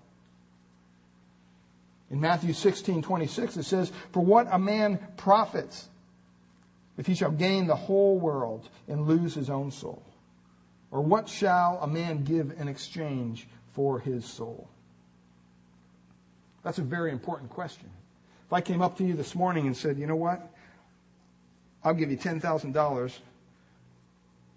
[2.10, 5.88] In Matthew 16, 26, it says, For what a man profits
[6.96, 10.02] if he shall gain the whole world and lose his own soul?
[10.90, 14.68] Or what shall a man give in exchange for his soul?
[16.62, 17.90] That's a very important question.
[18.46, 20.50] If I came up to you this morning and said, you know what?
[21.82, 23.18] I'll give you $10,000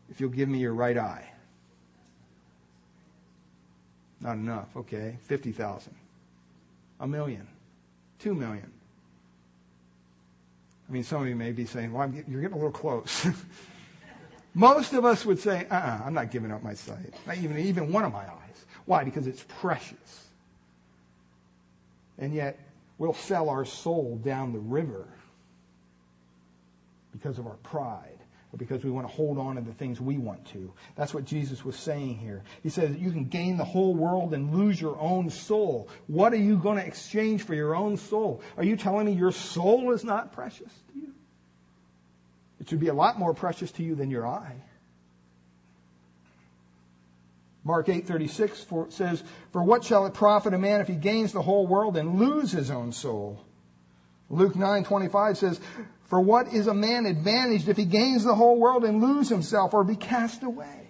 [0.09, 1.29] if you'll give me your right eye.
[4.21, 4.75] Not enough.
[4.75, 5.17] Okay.
[5.23, 5.93] 50,000.
[6.99, 7.47] A million.
[8.19, 8.71] Two million.
[10.87, 13.27] I mean, some of you may be saying, well, getting, you're getting a little close.
[14.53, 17.13] Most of us would say, uh-uh, I'm not giving up my sight.
[17.25, 18.65] Not even, even one of my eyes.
[18.85, 19.03] Why?
[19.03, 20.27] Because it's precious.
[22.17, 22.57] And yet,
[22.97, 25.05] we'll sell our soul down the river
[27.11, 28.16] because of our pride
[28.55, 30.71] because we want to hold on to the things we want to.
[30.95, 32.43] That's what Jesus was saying here.
[32.63, 35.89] He says you can gain the whole world and lose your own soul.
[36.07, 38.41] What are you going to exchange for your own soul?
[38.55, 41.13] Are you telling me your soul is not precious to you?
[42.59, 44.55] It should be a lot more precious to you than your eye.
[47.63, 51.67] Mark 8:36 says, "For what shall it profit a man if he gains the whole
[51.67, 53.41] world and lose his own soul?"
[54.29, 55.59] Luke 9:25 says,
[56.07, 59.73] for what is a man advantaged if he gains the whole world and lose himself
[59.73, 60.87] or be cast away?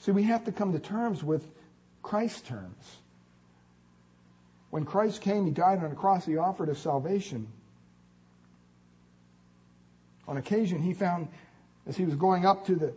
[0.00, 1.46] See, we have to come to terms with
[2.02, 2.96] Christ's terms.
[4.70, 7.46] When Christ came, he died on the cross, he offered us salvation.
[10.26, 11.28] On occasion, he found,
[11.86, 12.92] as he was going up to the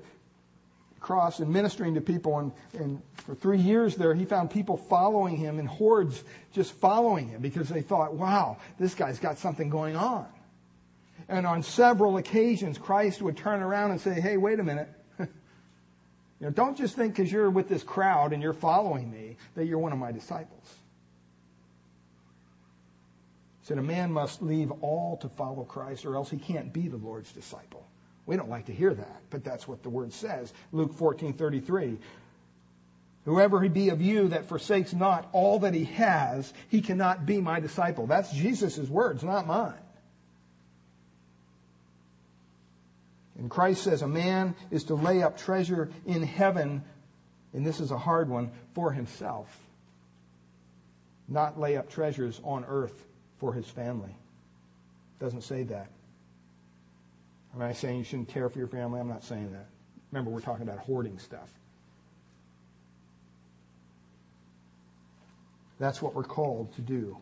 [1.08, 2.38] cross and ministering to people.
[2.38, 7.30] And, and for three years there, he found people following him in hordes just following
[7.30, 10.28] him because they thought, wow, this guy's got something going on.
[11.30, 14.89] And on several occasions, Christ would turn around and say, hey, wait a minute.
[15.20, 15.28] you
[16.41, 19.80] know, don't just think because you're with this crowd and you're following me that you're
[19.80, 20.76] one of my disciples.
[23.62, 26.89] He said, a man must leave all to follow Christ or else he can't be
[26.89, 27.88] the Lord's disciple.
[28.28, 30.53] We don't like to hear that, but that's what the word says.
[30.73, 31.97] Luke 14, 33.
[33.25, 37.41] Whoever he be of you that forsakes not all that he has, he cannot be
[37.41, 38.05] my disciple.
[38.05, 39.73] That's Jesus' words, not mine.
[43.38, 46.84] And Christ says a man is to lay up treasure in heaven,
[47.53, 49.47] and this is a hard one, for himself.
[51.30, 53.05] Not lay up treasures on earth
[53.39, 54.15] for his family.
[55.19, 55.88] Doesn't say that.
[57.58, 58.99] Am I saying you shouldn't care for your family?
[58.99, 59.66] I'm not saying that.
[60.12, 61.49] Remember, we're talking about hoarding stuff.
[65.80, 67.18] That's what we're called to do.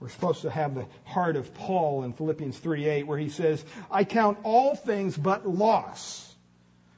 [0.00, 4.02] We're supposed to have the heart of Paul in Philippians 3:8 where he says, "I
[4.02, 6.34] count all things but loss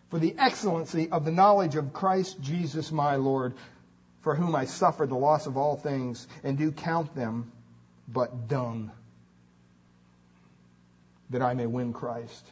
[0.08, 3.52] for the excellency of the knowledge of Christ Jesus my Lord,
[4.22, 7.52] for whom I suffered the loss of all things and do count them
[8.08, 8.90] but dung."
[11.30, 12.46] That I may win Christ.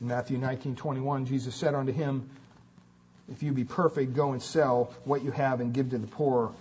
[0.00, 2.28] In Matthew 19:21 Jesus said unto him,
[3.30, 6.52] If you be perfect, go and sell what you have and give to the poor,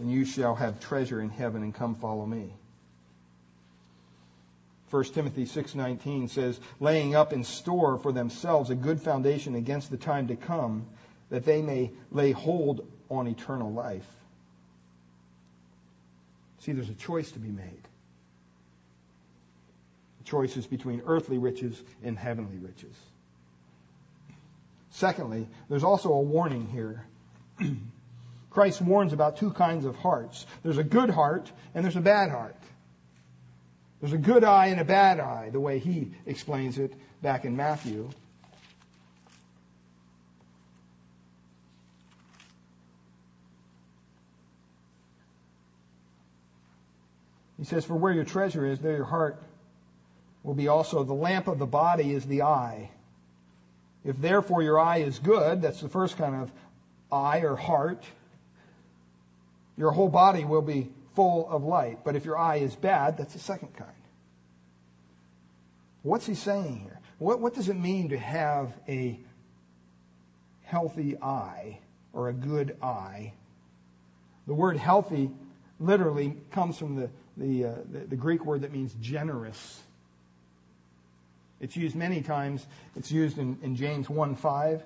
[0.00, 2.54] and you shall have treasure in heaven and come follow me.
[4.92, 9.96] 1 Timothy 6:19 says, laying up in store for themselves a good foundation against the
[9.96, 10.86] time to come,
[11.30, 14.21] that they may lay hold on eternal life.
[16.62, 17.82] See, there's a choice to be made.
[20.18, 22.94] The choice is between earthly riches and heavenly riches.
[24.90, 27.04] Secondly, there's also a warning here.
[28.50, 30.46] Christ warns about two kinds of hearts.
[30.62, 32.56] There's a good heart and there's a bad heart.
[34.00, 36.92] There's a good eye and a bad eye, the way he explains it
[37.22, 38.08] back in Matthew.
[47.62, 49.40] He says, For where your treasure is, there your heart
[50.42, 51.04] will be also.
[51.04, 52.90] The lamp of the body is the eye.
[54.04, 56.50] If therefore your eye is good, that's the first kind of
[57.12, 58.02] eye or heart,
[59.76, 62.00] your whole body will be full of light.
[62.02, 63.90] But if your eye is bad, that's the second kind.
[66.02, 66.98] What's he saying here?
[67.18, 69.20] What, what does it mean to have a
[70.64, 71.78] healthy eye
[72.12, 73.34] or a good eye?
[74.48, 75.30] The word healthy
[75.78, 79.80] literally comes from the the, uh, the, the Greek word that means generous.
[81.60, 82.66] It's used many times.
[82.96, 84.84] It's used in, in James 1 5.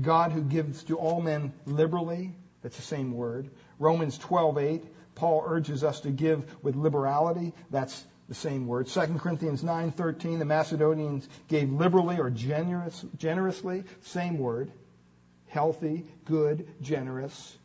[0.00, 2.32] God who gives to all men liberally.
[2.62, 3.50] That's the same word.
[3.78, 4.84] Romans 12 8.
[5.14, 7.52] Paul urges us to give with liberality.
[7.70, 8.86] That's the same word.
[8.86, 10.38] 2 Corinthians 9 13.
[10.38, 13.84] The Macedonians gave liberally or generous, generously.
[14.02, 14.70] Same word.
[15.48, 17.56] Healthy, good, generous.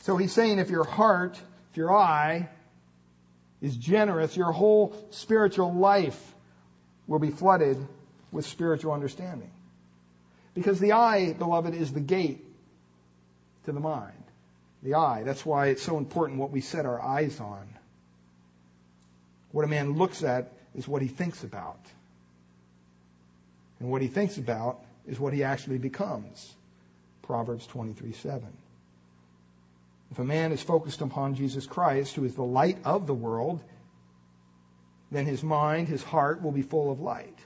[0.00, 1.40] So he's saying if your heart
[1.76, 2.48] your eye
[3.60, 6.34] is generous, your whole spiritual life
[7.06, 7.76] will be flooded
[8.32, 9.50] with spiritual understanding.
[10.54, 12.44] Because the eye, beloved, is the gate
[13.64, 14.12] to the mind.
[14.82, 15.22] The eye.
[15.24, 17.66] That's why it's so important what we set our eyes on.
[19.52, 21.80] What a man looks at is what he thinks about.
[23.80, 26.54] And what he thinks about is what he actually becomes.
[27.22, 28.46] Proverbs 23 7.
[30.10, 33.62] If a man is focused upon Jesus Christ, who is the light of the world,
[35.10, 37.38] then his mind, his heart will be full of light.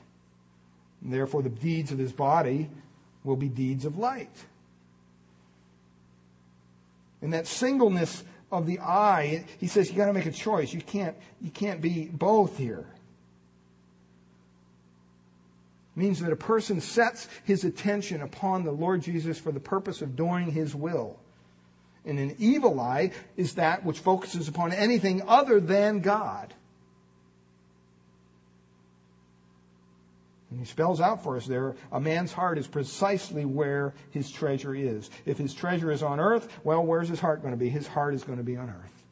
[1.02, 2.68] And therefore, the deeds of his body
[3.24, 4.34] will be deeds of light.
[7.22, 10.72] And that singleness of the eye, he says you got to make a choice.
[10.72, 12.86] You can't, you can't be both here.
[15.96, 20.02] It means that a person sets his attention upon the Lord Jesus for the purpose
[20.02, 21.18] of doing his will.
[22.04, 26.54] And an evil eye is that which focuses upon anything other than God.
[30.50, 34.74] And he spells out for us there a man's heart is precisely where his treasure
[34.74, 35.08] is.
[35.24, 37.68] If his treasure is on earth, well, where's his heart going to be?
[37.68, 39.04] His heart is going to be on earth.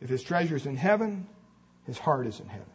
[0.00, 1.26] If his treasure is in heaven,
[1.86, 2.66] his heart is in heaven.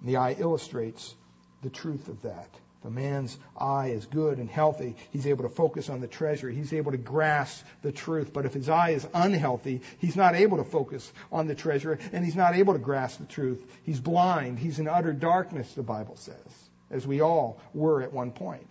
[0.00, 1.14] And the eye illustrates
[1.62, 2.48] the truth of that.
[2.80, 6.48] If a man's eye is good and healthy, he's able to focus on the treasure.
[6.48, 8.32] He's able to grasp the truth.
[8.32, 12.24] But if his eye is unhealthy, he's not able to focus on the treasure and
[12.24, 13.64] he's not able to grasp the truth.
[13.82, 14.60] He's blind.
[14.60, 16.36] He's in utter darkness, the Bible says,
[16.88, 18.68] as we all were at one point.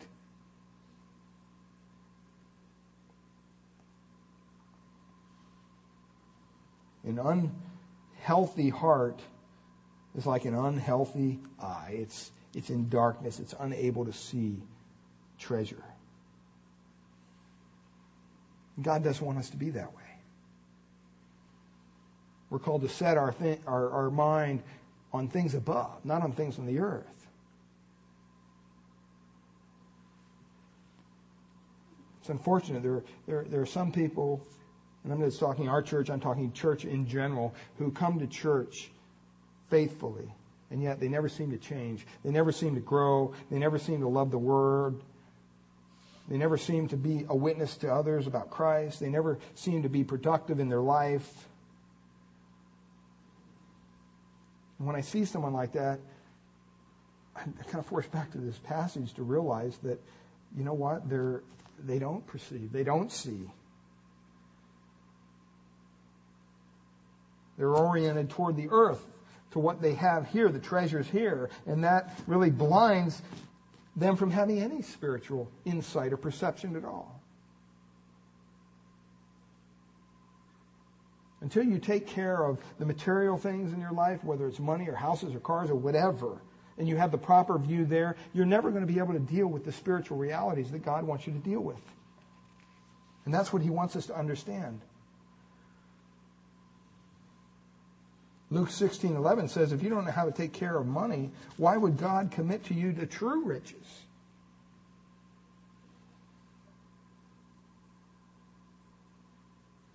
[7.03, 9.19] An unhealthy heart
[10.17, 11.95] is like an unhealthy eye.
[11.99, 13.39] It's it's in darkness.
[13.39, 14.61] It's unable to see
[15.37, 15.83] treasure.
[18.81, 20.03] God doesn't want us to be that way.
[22.49, 24.63] We're called to set our, th- our, our mind
[25.11, 27.05] on things above, not on things on the earth.
[32.21, 32.83] It's unfortunate.
[32.83, 34.45] There, there, there are some people,
[35.03, 38.27] and I'm not just talking our church, I'm talking church in general, who come to
[38.27, 38.91] church
[39.69, 40.33] faithfully
[40.69, 42.05] and yet they never seem to change.
[42.23, 43.33] They never seem to grow.
[43.49, 45.01] They never seem to love the Word.
[46.27, 48.99] They never seem to be a witness to others about Christ.
[48.99, 51.47] They never seem to be productive in their life.
[54.77, 55.99] And when I see someone like that,
[57.35, 60.01] I'm kind of forced back to this passage to realize that,
[60.55, 61.43] you know what, they're,
[61.85, 63.49] they don't perceive, they don't see.
[67.57, 69.03] They're oriented toward the earth
[69.51, 73.21] to what they have here, the treasures here, and that really blinds
[73.95, 77.19] them from having any spiritual insight or perception at all.
[81.41, 84.95] Until you take care of the material things in your life, whether it's money or
[84.95, 86.41] houses or cars or whatever,
[86.77, 89.47] and you have the proper view there, you're never going to be able to deal
[89.47, 91.81] with the spiritual realities that God wants you to deal with.
[93.25, 94.81] And that's what He wants us to understand.
[98.49, 101.75] Luke 16, 11 says, if you don't know how to take care of money, why
[101.75, 104.01] would God commit to you the true riches?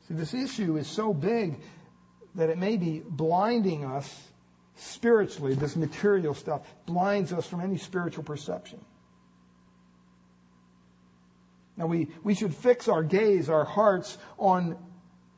[0.08, 1.60] See, this issue is so big
[2.34, 4.28] that it may be blinding us
[4.76, 5.54] spiritually.
[5.54, 8.80] This material stuff blinds us from any spiritual perception.
[11.76, 14.76] Now, we, we should fix our gaze, our hearts on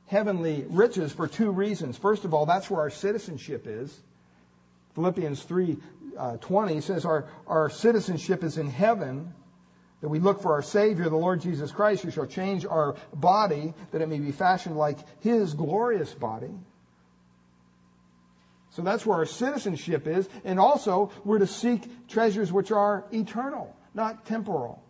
[0.06, 1.96] heavenly riches for two reasons.
[1.96, 4.00] First of all, that's where our citizenship is.
[4.94, 5.76] Philippians 3
[6.16, 9.34] uh, 20 says our, our citizenship is in heaven,
[10.00, 13.74] that we look for our Savior, the Lord Jesus Christ, who shall change our body,
[13.90, 16.52] that it may be fashioned like His glorious body.
[18.70, 20.28] So that's where our citizenship is.
[20.44, 24.83] And also, we're to seek treasures which are eternal, not temporal.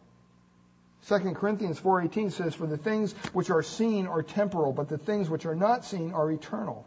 [1.06, 5.28] 2 Corinthians 4:18 says for the things which are seen are temporal but the things
[5.28, 6.86] which are not seen are eternal.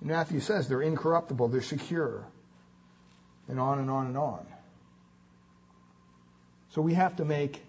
[0.00, 2.24] Matthew says they're incorruptible, they're secure.
[3.48, 4.46] And on and on and on.
[6.70, 7.62] So we have to make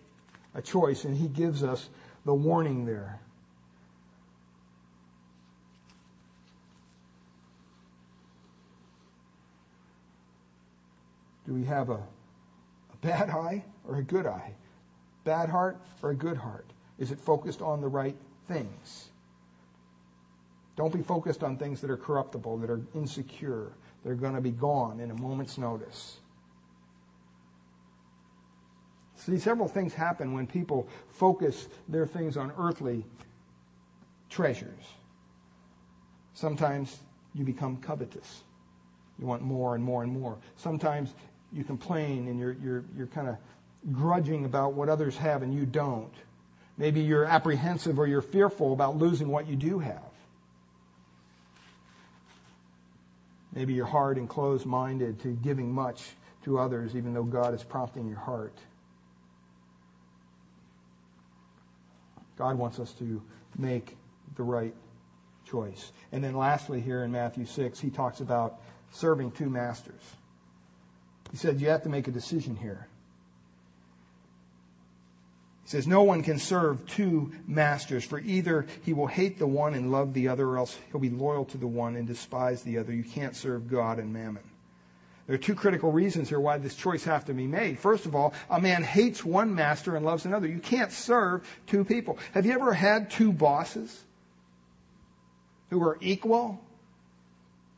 [0.54, 1.88] a choice and he gives us
[2.26, 3.22] the warning there.
[11.48, 12.04] Do we have a
[13.02, 14.54] bad eye or a good eye?
[15.24, 16.66] Bad heart or a good heart?
[16.98, 18.16] Is it focused on the right
[18.48, 19.10] things?
[20.76, 23.72] Don't be focused on things that are corruptible, that are insecure.
[24.04, 26.18] that are going to be gone in a moment's notice.
[29.16, 33.06] See, several things happen when people focus their things on earthly
[34.30, 34.86] treasures.
[36.34, 37.00] Sometimes
[37.34, 38.44] you become covetous.
[39.20, 40.38] You want more and more and more.
[40.56, 41.14] Sometimes
[41.54, 43.38] you complain and you're, you're, you're kind of
[43.92, 46.14] grudging about what others have and you don't.
[46.78, 50.02] Maybe you're apprehensive or you're fearful about losing what you do have.
[53.54, 56.04] Maybe you're hard and closed minded to giving much
[56.46, 58.54] to others, even though God is prompting your heart.
[62.38, 63.22] God wants us to
[63.58, 63.98] make
[64.36, 64.74] the right
[65.46, 65.92] choice.
[66.12, 70.02] And then lastly, here in Matthew 6, he talks about serving two masters.
[71.32, 72.88] He said, You have to make a decision here.
[75.64, 79.74] He says, No one can serve two masters, for either he will hate the one
[79.74, 82.78] and love the other, or else he'll be loyal to the one and despise the
[82.78, 82.94] other.
[82.94, 84.44] You can't serve God and mammon.
[85.30, 87.78] There are two critical reasons here why this choice has to be made.
[87.78, 90.48] First of all, a man hates one master and loves another.
[90.48, 92.18] You can't serve two people.
[92.34, 94.06] Have you ever had two bosses
[95.70, 96.60] who are equal?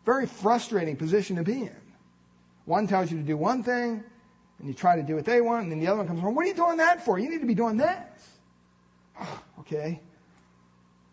[0.06, 1.81] Very frustrating position to be in.
[2.66, 4.04] One tells you to do one thing,
[4.60, 6.36] and you try to do what they want, and then the other one comes along,
[6.36, 7.18] what are you doing that for?
[7.18, 8.40] You need to be doing this.
[9.60, 10.00] okay.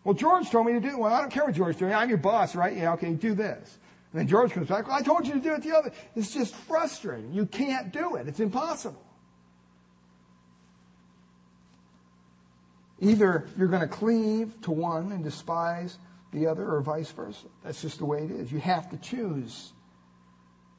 [0.03, 0.97] Well, George told me to do.
[0.97, 1.93] Well, I don't care what George doing.
[1.93, 2.75] I'm your boss, right?
[2.75, 3.77] Yeah, okay, do this.
[4.11, 5.91] And then George comes back, well, I told you to do it the other.
[6.15, 7.31] It's just frustrating.
[7.33, 8.27] You can't do it.
[8.27, 9.03] It's impossible.
[13.01, 15.97] Either you're going to cleave to one and despise
[16.33, 17.45] the other or vice versa.
[17.63, 18.51] That's just the way it is.
[18.51, 19.73] You have to choose.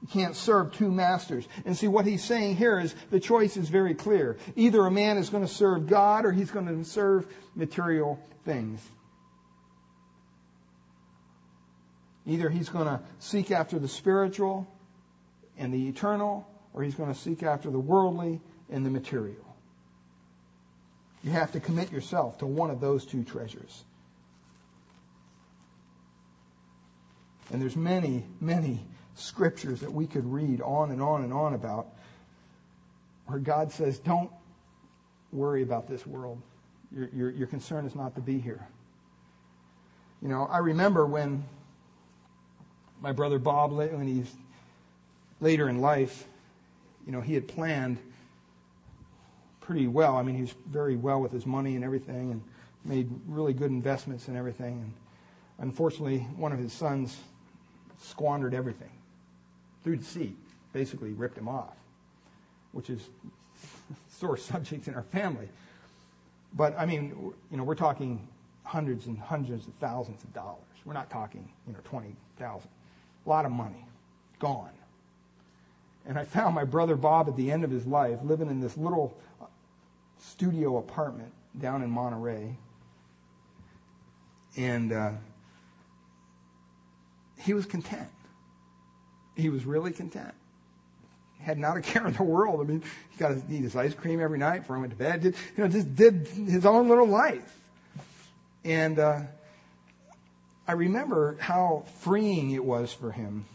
[0.02, 1.46] You can't serve two masters.
[1.64, 4.38] And see, what he's saying here is the choice is very clear.
[4.56, 8.80] Either a man is going to serve God or he's going to serve material things.
[12.26, 14.66] Either he's going to seek after the spiritual
[15.58, 18.40] and the eternal, or he's going to seek after the worldly
[18.70, 19.56] and the material.
[21.22, 23.84] You have to commit yourself to one of those two treasures.
[27.52, 31.88] And there's many, many scriptures that we could read on and on and on about
[33.26, 34.30] where God says, don't
[35.32, 36.40] worry about this world.
[36.94, 38.66] Your, your, your concern is not to be here.
[40.20, 41.44] You know, I remember when
[43.00, 44.30] my brother Bob, when he's
[45.40, 46.26] later in life,
[47.06, 47.98] you know, he had planned
[49.60, 50.16] pretty well.
[50.16, 52.42] I mean, he was very well with his money and everything and
[52.84, 54.72] made really good investments and everything.
[55.58, 57.16] And unfortunately, one of his sons
[58.02, 58.90] squandered everything
[59.82, 60.36] through deceit,
[60.72, 61.76] basically ripped him off,
[62.72, 63.08] which is
[64.08, 65.48] sore subject in our family.
[66.54, 68.26] But I mean, you know, we're talking
[68.64, 70.62] hundreds and hundreds of thousands of dollars.
[70.84, 72.68] We're not talking, you know, 20,000.
[73.26, 73.84] A lot of money
[74.38, 74.70] gone.
[76.06, 78.76] And I found my brother Bob at the end of his life living in this
[78.76, 79.16] little
[80.18, 82.56] studio apartment down in Monterey.
[84.56, 85.10] And uh,
[87.38, 88.08] he was content.
[89.40, 90.34] He was really content.
[91.40, 92.60] Had not a care in the world.
[92.60, 94.98] I mean, he got to eat his ice cream every night before he went to
[94.98, 95.22] bed.
[95.22, 97.58] Did, you know, just did his own little life.
[98.64, 99.20] And uh,
[100.68, 103.46] I remember how freeing it was for him,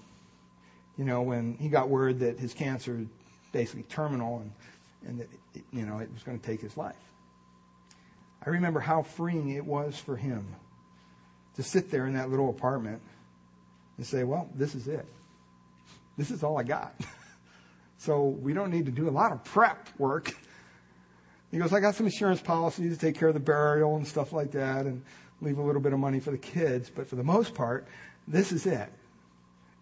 [0.97, 3.07] you know, when he got word that his cancer was
[3.51, 4.51] basically terminal and,
[5.07, 6.95] and that, it, you know, it was going to take his life.
[8.45, 10.47] I remember how freeing it was for him
[11.55, 13.01] to sit there in that little apartment
[13.97, 15.05] and say, well, this is it.
[16.17, 16.95] This is all I got.
[17.97, 20.35] so we don't need to do a lot of prep work.
[21.51, 24.33] He goes, I got some insurance policies to take care of the burial and stuff
[24.33, 25.03] like that and
[25.41, 26.89] leave a little bit of money for the kids.
[26.93, 27.87] But for the most part,
[28.27, 28.89] this is it.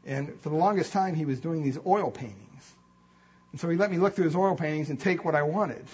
[0.05, 2.75] And for the longest time, he was doing these oil paintings.
[3.51, 5.86] And so he let me look through his oil paintings and take what I wanted.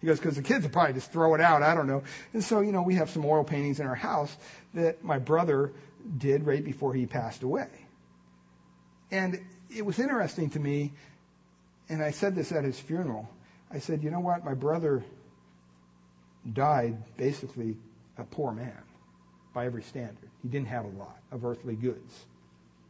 [0.00, 1.62] He goes, because the kids would probably just throw it out.
[1.62, 2.02] I don't know.
[2.32, 4.36] And so, you know, we have some oil paintings in our house
[4.74, 5.72] that my brother
[6.18, 7.68] did right before he passed away.
[9.10, 9.40] And
[9.74, 10.92] it was interesting to me,
[11.88, 13.28] and I said this at his funeral.
[13.70, 14.44] I said, you know what?
[14.44, 15.04] My brother
[16.52, 17.76] died basically
[18.16, 18.82] a poor man
[19.52, 20.28] by every standard.
[20.42, 22.24] He didn't have a lot of earthly goods.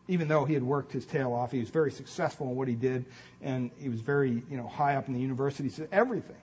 [0.08, 2.74] Even though he had worked his tail off, he was very successful in what he
[2.74, 3.06] did,
[3.40, 6.36] and he was very, you know, high up in the university, so everything.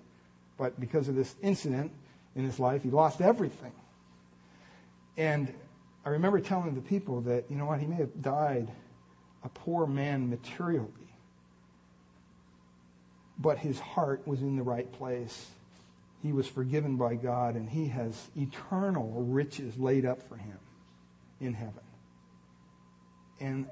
[0.57, 1.91] But because of this incident
[2.35, 3.73] in his life, he lost everything.
[5.17, 5.53] And
[6.03, 8.71] I remember telling the people that, you know what, he may have died
[9.43, 10.87] a poor man materially,
[13.39, 15.49] but his heart was in the right place.
[16.21, 20.59] He was forgiven by God, and he has eternal riches laid up for him
[21.39, 21.81] in heaven.
[23.39, 23.65] And,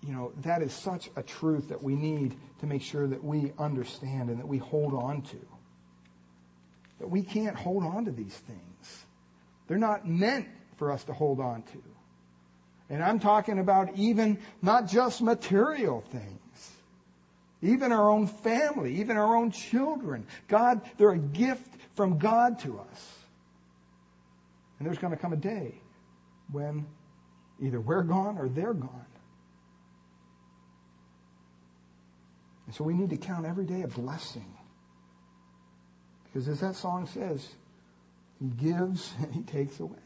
[0.00, 3.52] you know, that is such a truth that we need to make sure that we
[3.58, 5.36] understand and that we hold on to.
[6.98, 9.04] That we can't hold on to these things.
[9.66, 11.82] They're not meant for us to hold on to.
[12.92, 16.70] And I'm talking about even not just material things,
[17.62, 20.26] even our own family, even our own children.
[20.46, 23.18] God, they're a gift from God to us.
[24.78, 25.74] And there's going to come a day
[26.50, 26.84] when
[27.62, 29.06] either we're gone or they're gone.
[32.66, 34.52] And so we need to count every day a blessing.
[36.24, 37.54] Because as that song says,
[38.38, 40.01] He gives and He takes away.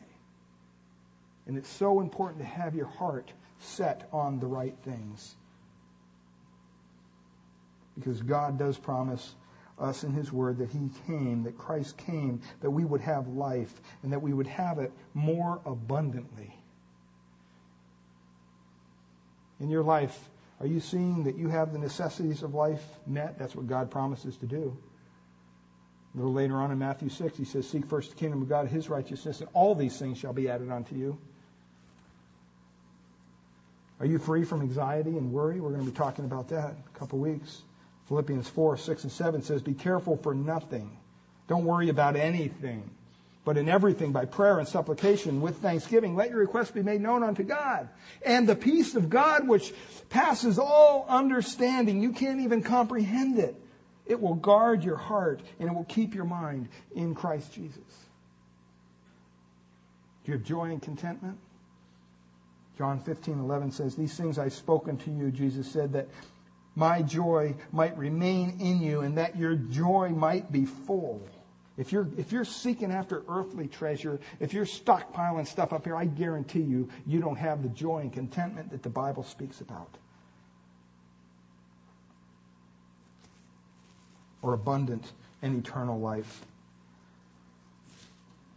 [1.47, 5.37] And it's so important to have your heart set on the right things.
[7.97, 9.35] Because God does promise
[9.79, 13.81] us in His Word that He came, that Christ came, that we would have life,
[14.03, 16.55] and that we would have it more abundantly.
[19.61, 20.29] In your life,
[20.61, 23.39] are you seeing that you have the necessities of life met?
[23.39, 24.77] That's what God promises to do.
[26.15, 28.69] A little later on in Matthew 6, he says, Seek first the kingdom of God,
[28.69, 31.19] his righteousness, and all these things shall be added unto you.
[34.01, 35.61] Are you free from anxiety and worry?
[35.61, 37.63] We're going to be talking about that in a couple weeks.
[38.09, 40.97] Philippians 4, 6, and 7 says, Be careful for nothing.
[41.49, 42.91] Don't worry about anything.
[43.45, 47.23] But in everything, by prayer and supplication with thanksgiving, let your requests be made known
[47.23, 47.89] unto God.
[48.25, 49.73] And the peace of God, which
[50.09, 53.55] passes all understanding, you can't even comprehend it.
[54.05, 57.79] It will guard your heart and it will keep your mind in Christ Jesus.
[60.25, 61.39] Do you have joy and contentment?
[62.77, 66.09] John 15, 11 says, These things I've spoken to you, Jesus said, that
[66.75, 71.27] my joy might remain in you and that your joy might be full.
[71.79, 76.05] If you're, if you're seeking after earthly treasure, if you're stockpiling stuff up here, I
[76.05, 79.97] guarantee you, you don't have the joy and contentment that the Bible speaks about.
[84.43, 85.13] Or abundant
[85.43, 86.45] and eternal life.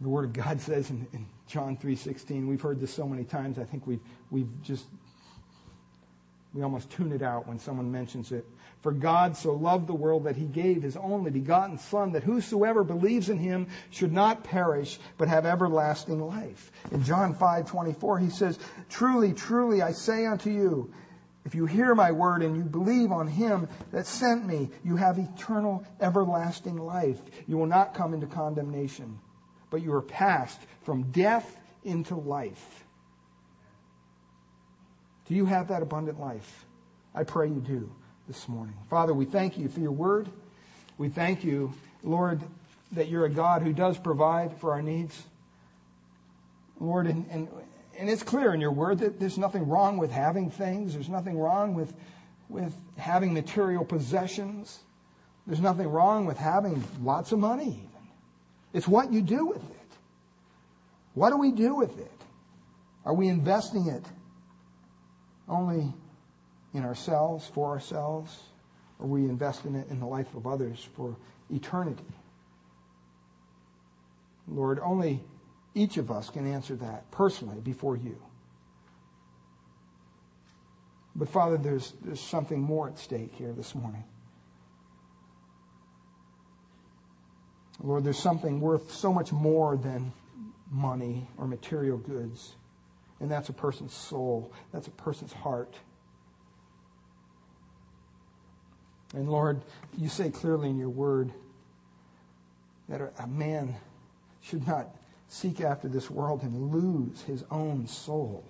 [0.00, 3.58] The Word of God says in, in John 3.16, we've heard this so many times,
[3.58, 4.84] I think we've, we've just
[6.52, 8.44] we almost tune it out when someone mentions it.
[8.82, 12.82] For God so loved the world that he gave his only begotten Son, that whosoever
[12.82, 16.72] believes in him should not perish, but have everlasting life.
[16.90, 20.92] In John 5, 24, he says, Truly, truly, I say unto you,
[21.44, 25.18] if you hear my word and you believe on him that sent me, you have
[25.18, 27.20] eternal, everlasting life.
[27.46, 29.18] You will not come into condemnation,
[29.70, 32.84] but you are passed from death into life.
[35.26, 36.64] Do you have that abundant life?
[37.14, 37.90] I pray you do
[38.26, 38.74] this morning.
[38.88, 40.28] Father, we thank you for your word.
[40.98, 42.40] We thank you, Lord,
[42.92, 45.22] that you're a God who does provide for our needs.
[46.80, 47.48] Lord, and, and,
[47.98, 50.94] and it's clear in your word that there's nothing wrong with having things.
[50.94, 51.92] There's nothing wrong with,
[52.48, 54.80] with having material possessions.
[55.46, 57.89] There's nothing wrong with having lots of money.
[58.72, 59.76] It's what you do with it.
[61.14, 62.10] What do we do with it?
[63.04, 64.04] Are we investing it
[65.48, 65.92] only
[66.72, 68.38] in ourselves, for ourselves,
[68.98, 71.16] or we invest in it in the life of others for
[71.50, 72.04] eternity?
[74.46, 75.20] Lord, only
[75.74, 78.20] each of us can answer that personally before you.
[81.14, 84.04] But Father, there's, there's something more at stake here this morning.
[87.82, 90.12] Lord, there's something worth so much more than
[90.70, 92.54] money or material goods.
[93.20, 94.52] And that's a person's soul.
[94.72, 95.74] That's a person's heart.
[99.14, 99.60] And Lord,
[99.98, 101.32] you say clearly in your word
[102.88, 103.76] that a man
[104.40, 104.88] should not
[105.28, 108.44] seek after this world and lose his own soul.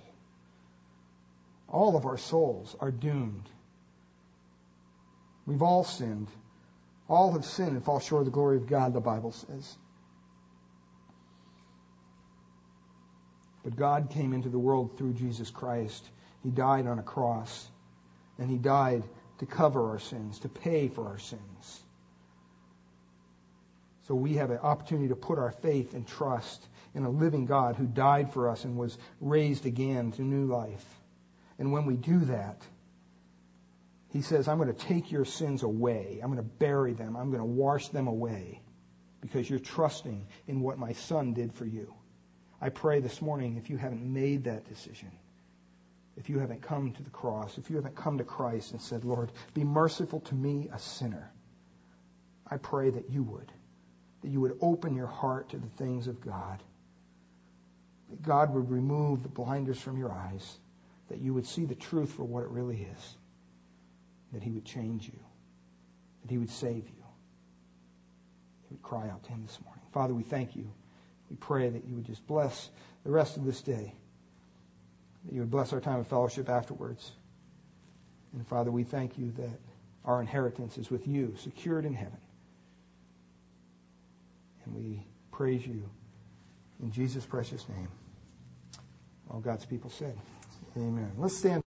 [1.68, 3.49] All of our souls are doomed.
[5.47, 6.28] We've all sinned.
[7.11, 9.76] All have sinned and fall short of the glory of God, the Bible says.
[13.64, 16.08] But God came into the world through Jesus Christ.
[16.44, 17.68] He died on a cross.
[18.38, 19.02] And He died
[19.38, 21.82] to cover our sins, to pay for our sins.
[24.06, 27.74] So we have an opportunity to put our faith and trust in a living God
[27.74, 30.86] who died for us and was raised again to new life.
[31.58, 32.62] And when we do that,
[34.11, 36.20] he says, I'm going to take your sins away.
[36.22, 37.16] I'm going to bury them.
[37.16, 38.61] I'm going to wash them away
[39.20, 41.94] because you're trusting in what my son did for you.
[42.61, 45.12] I pray this morning if you haven't made that decision,
[46.16, 49.04] if you haven't come to the cross, if you haven't come to Christ and said,
[49.04, 51.32] Lord, be merciful to me, a sinner,
[52.50, 53.52] I pray that you would,
[54.22, 56.62] that you would open your heart to the things of God,
[58.11, 60.58] that God would remove the blinders from your eyes,
[61.08, 63.16] that you would see the truth for what it really is,
[64.33, 65.18] that he would change you,
[66.22, 67.05] that he would save you.
[68.68, 69.83] He would cry out to him this morning.
[69.93, 70.70] Father, we thank you
[71.31, 72.70] We pray that you would just bless
[73.05, 73.95] the rest of this day,
[75.24, 77.12] that you would bless our time of fellowship afterwards.
[78.35, 79.61] And Father, we thank you that
[80.05, 82.18] our inheritance is with you, secured in heaven.
[84.64, 85.89] And we praise you
[86.83, 87.89] in Jesus' precious name.
[89.31, 90.16] All God's people said,
[90.76, 91.12] Amen.
[91.16, 91.59] Let's stand.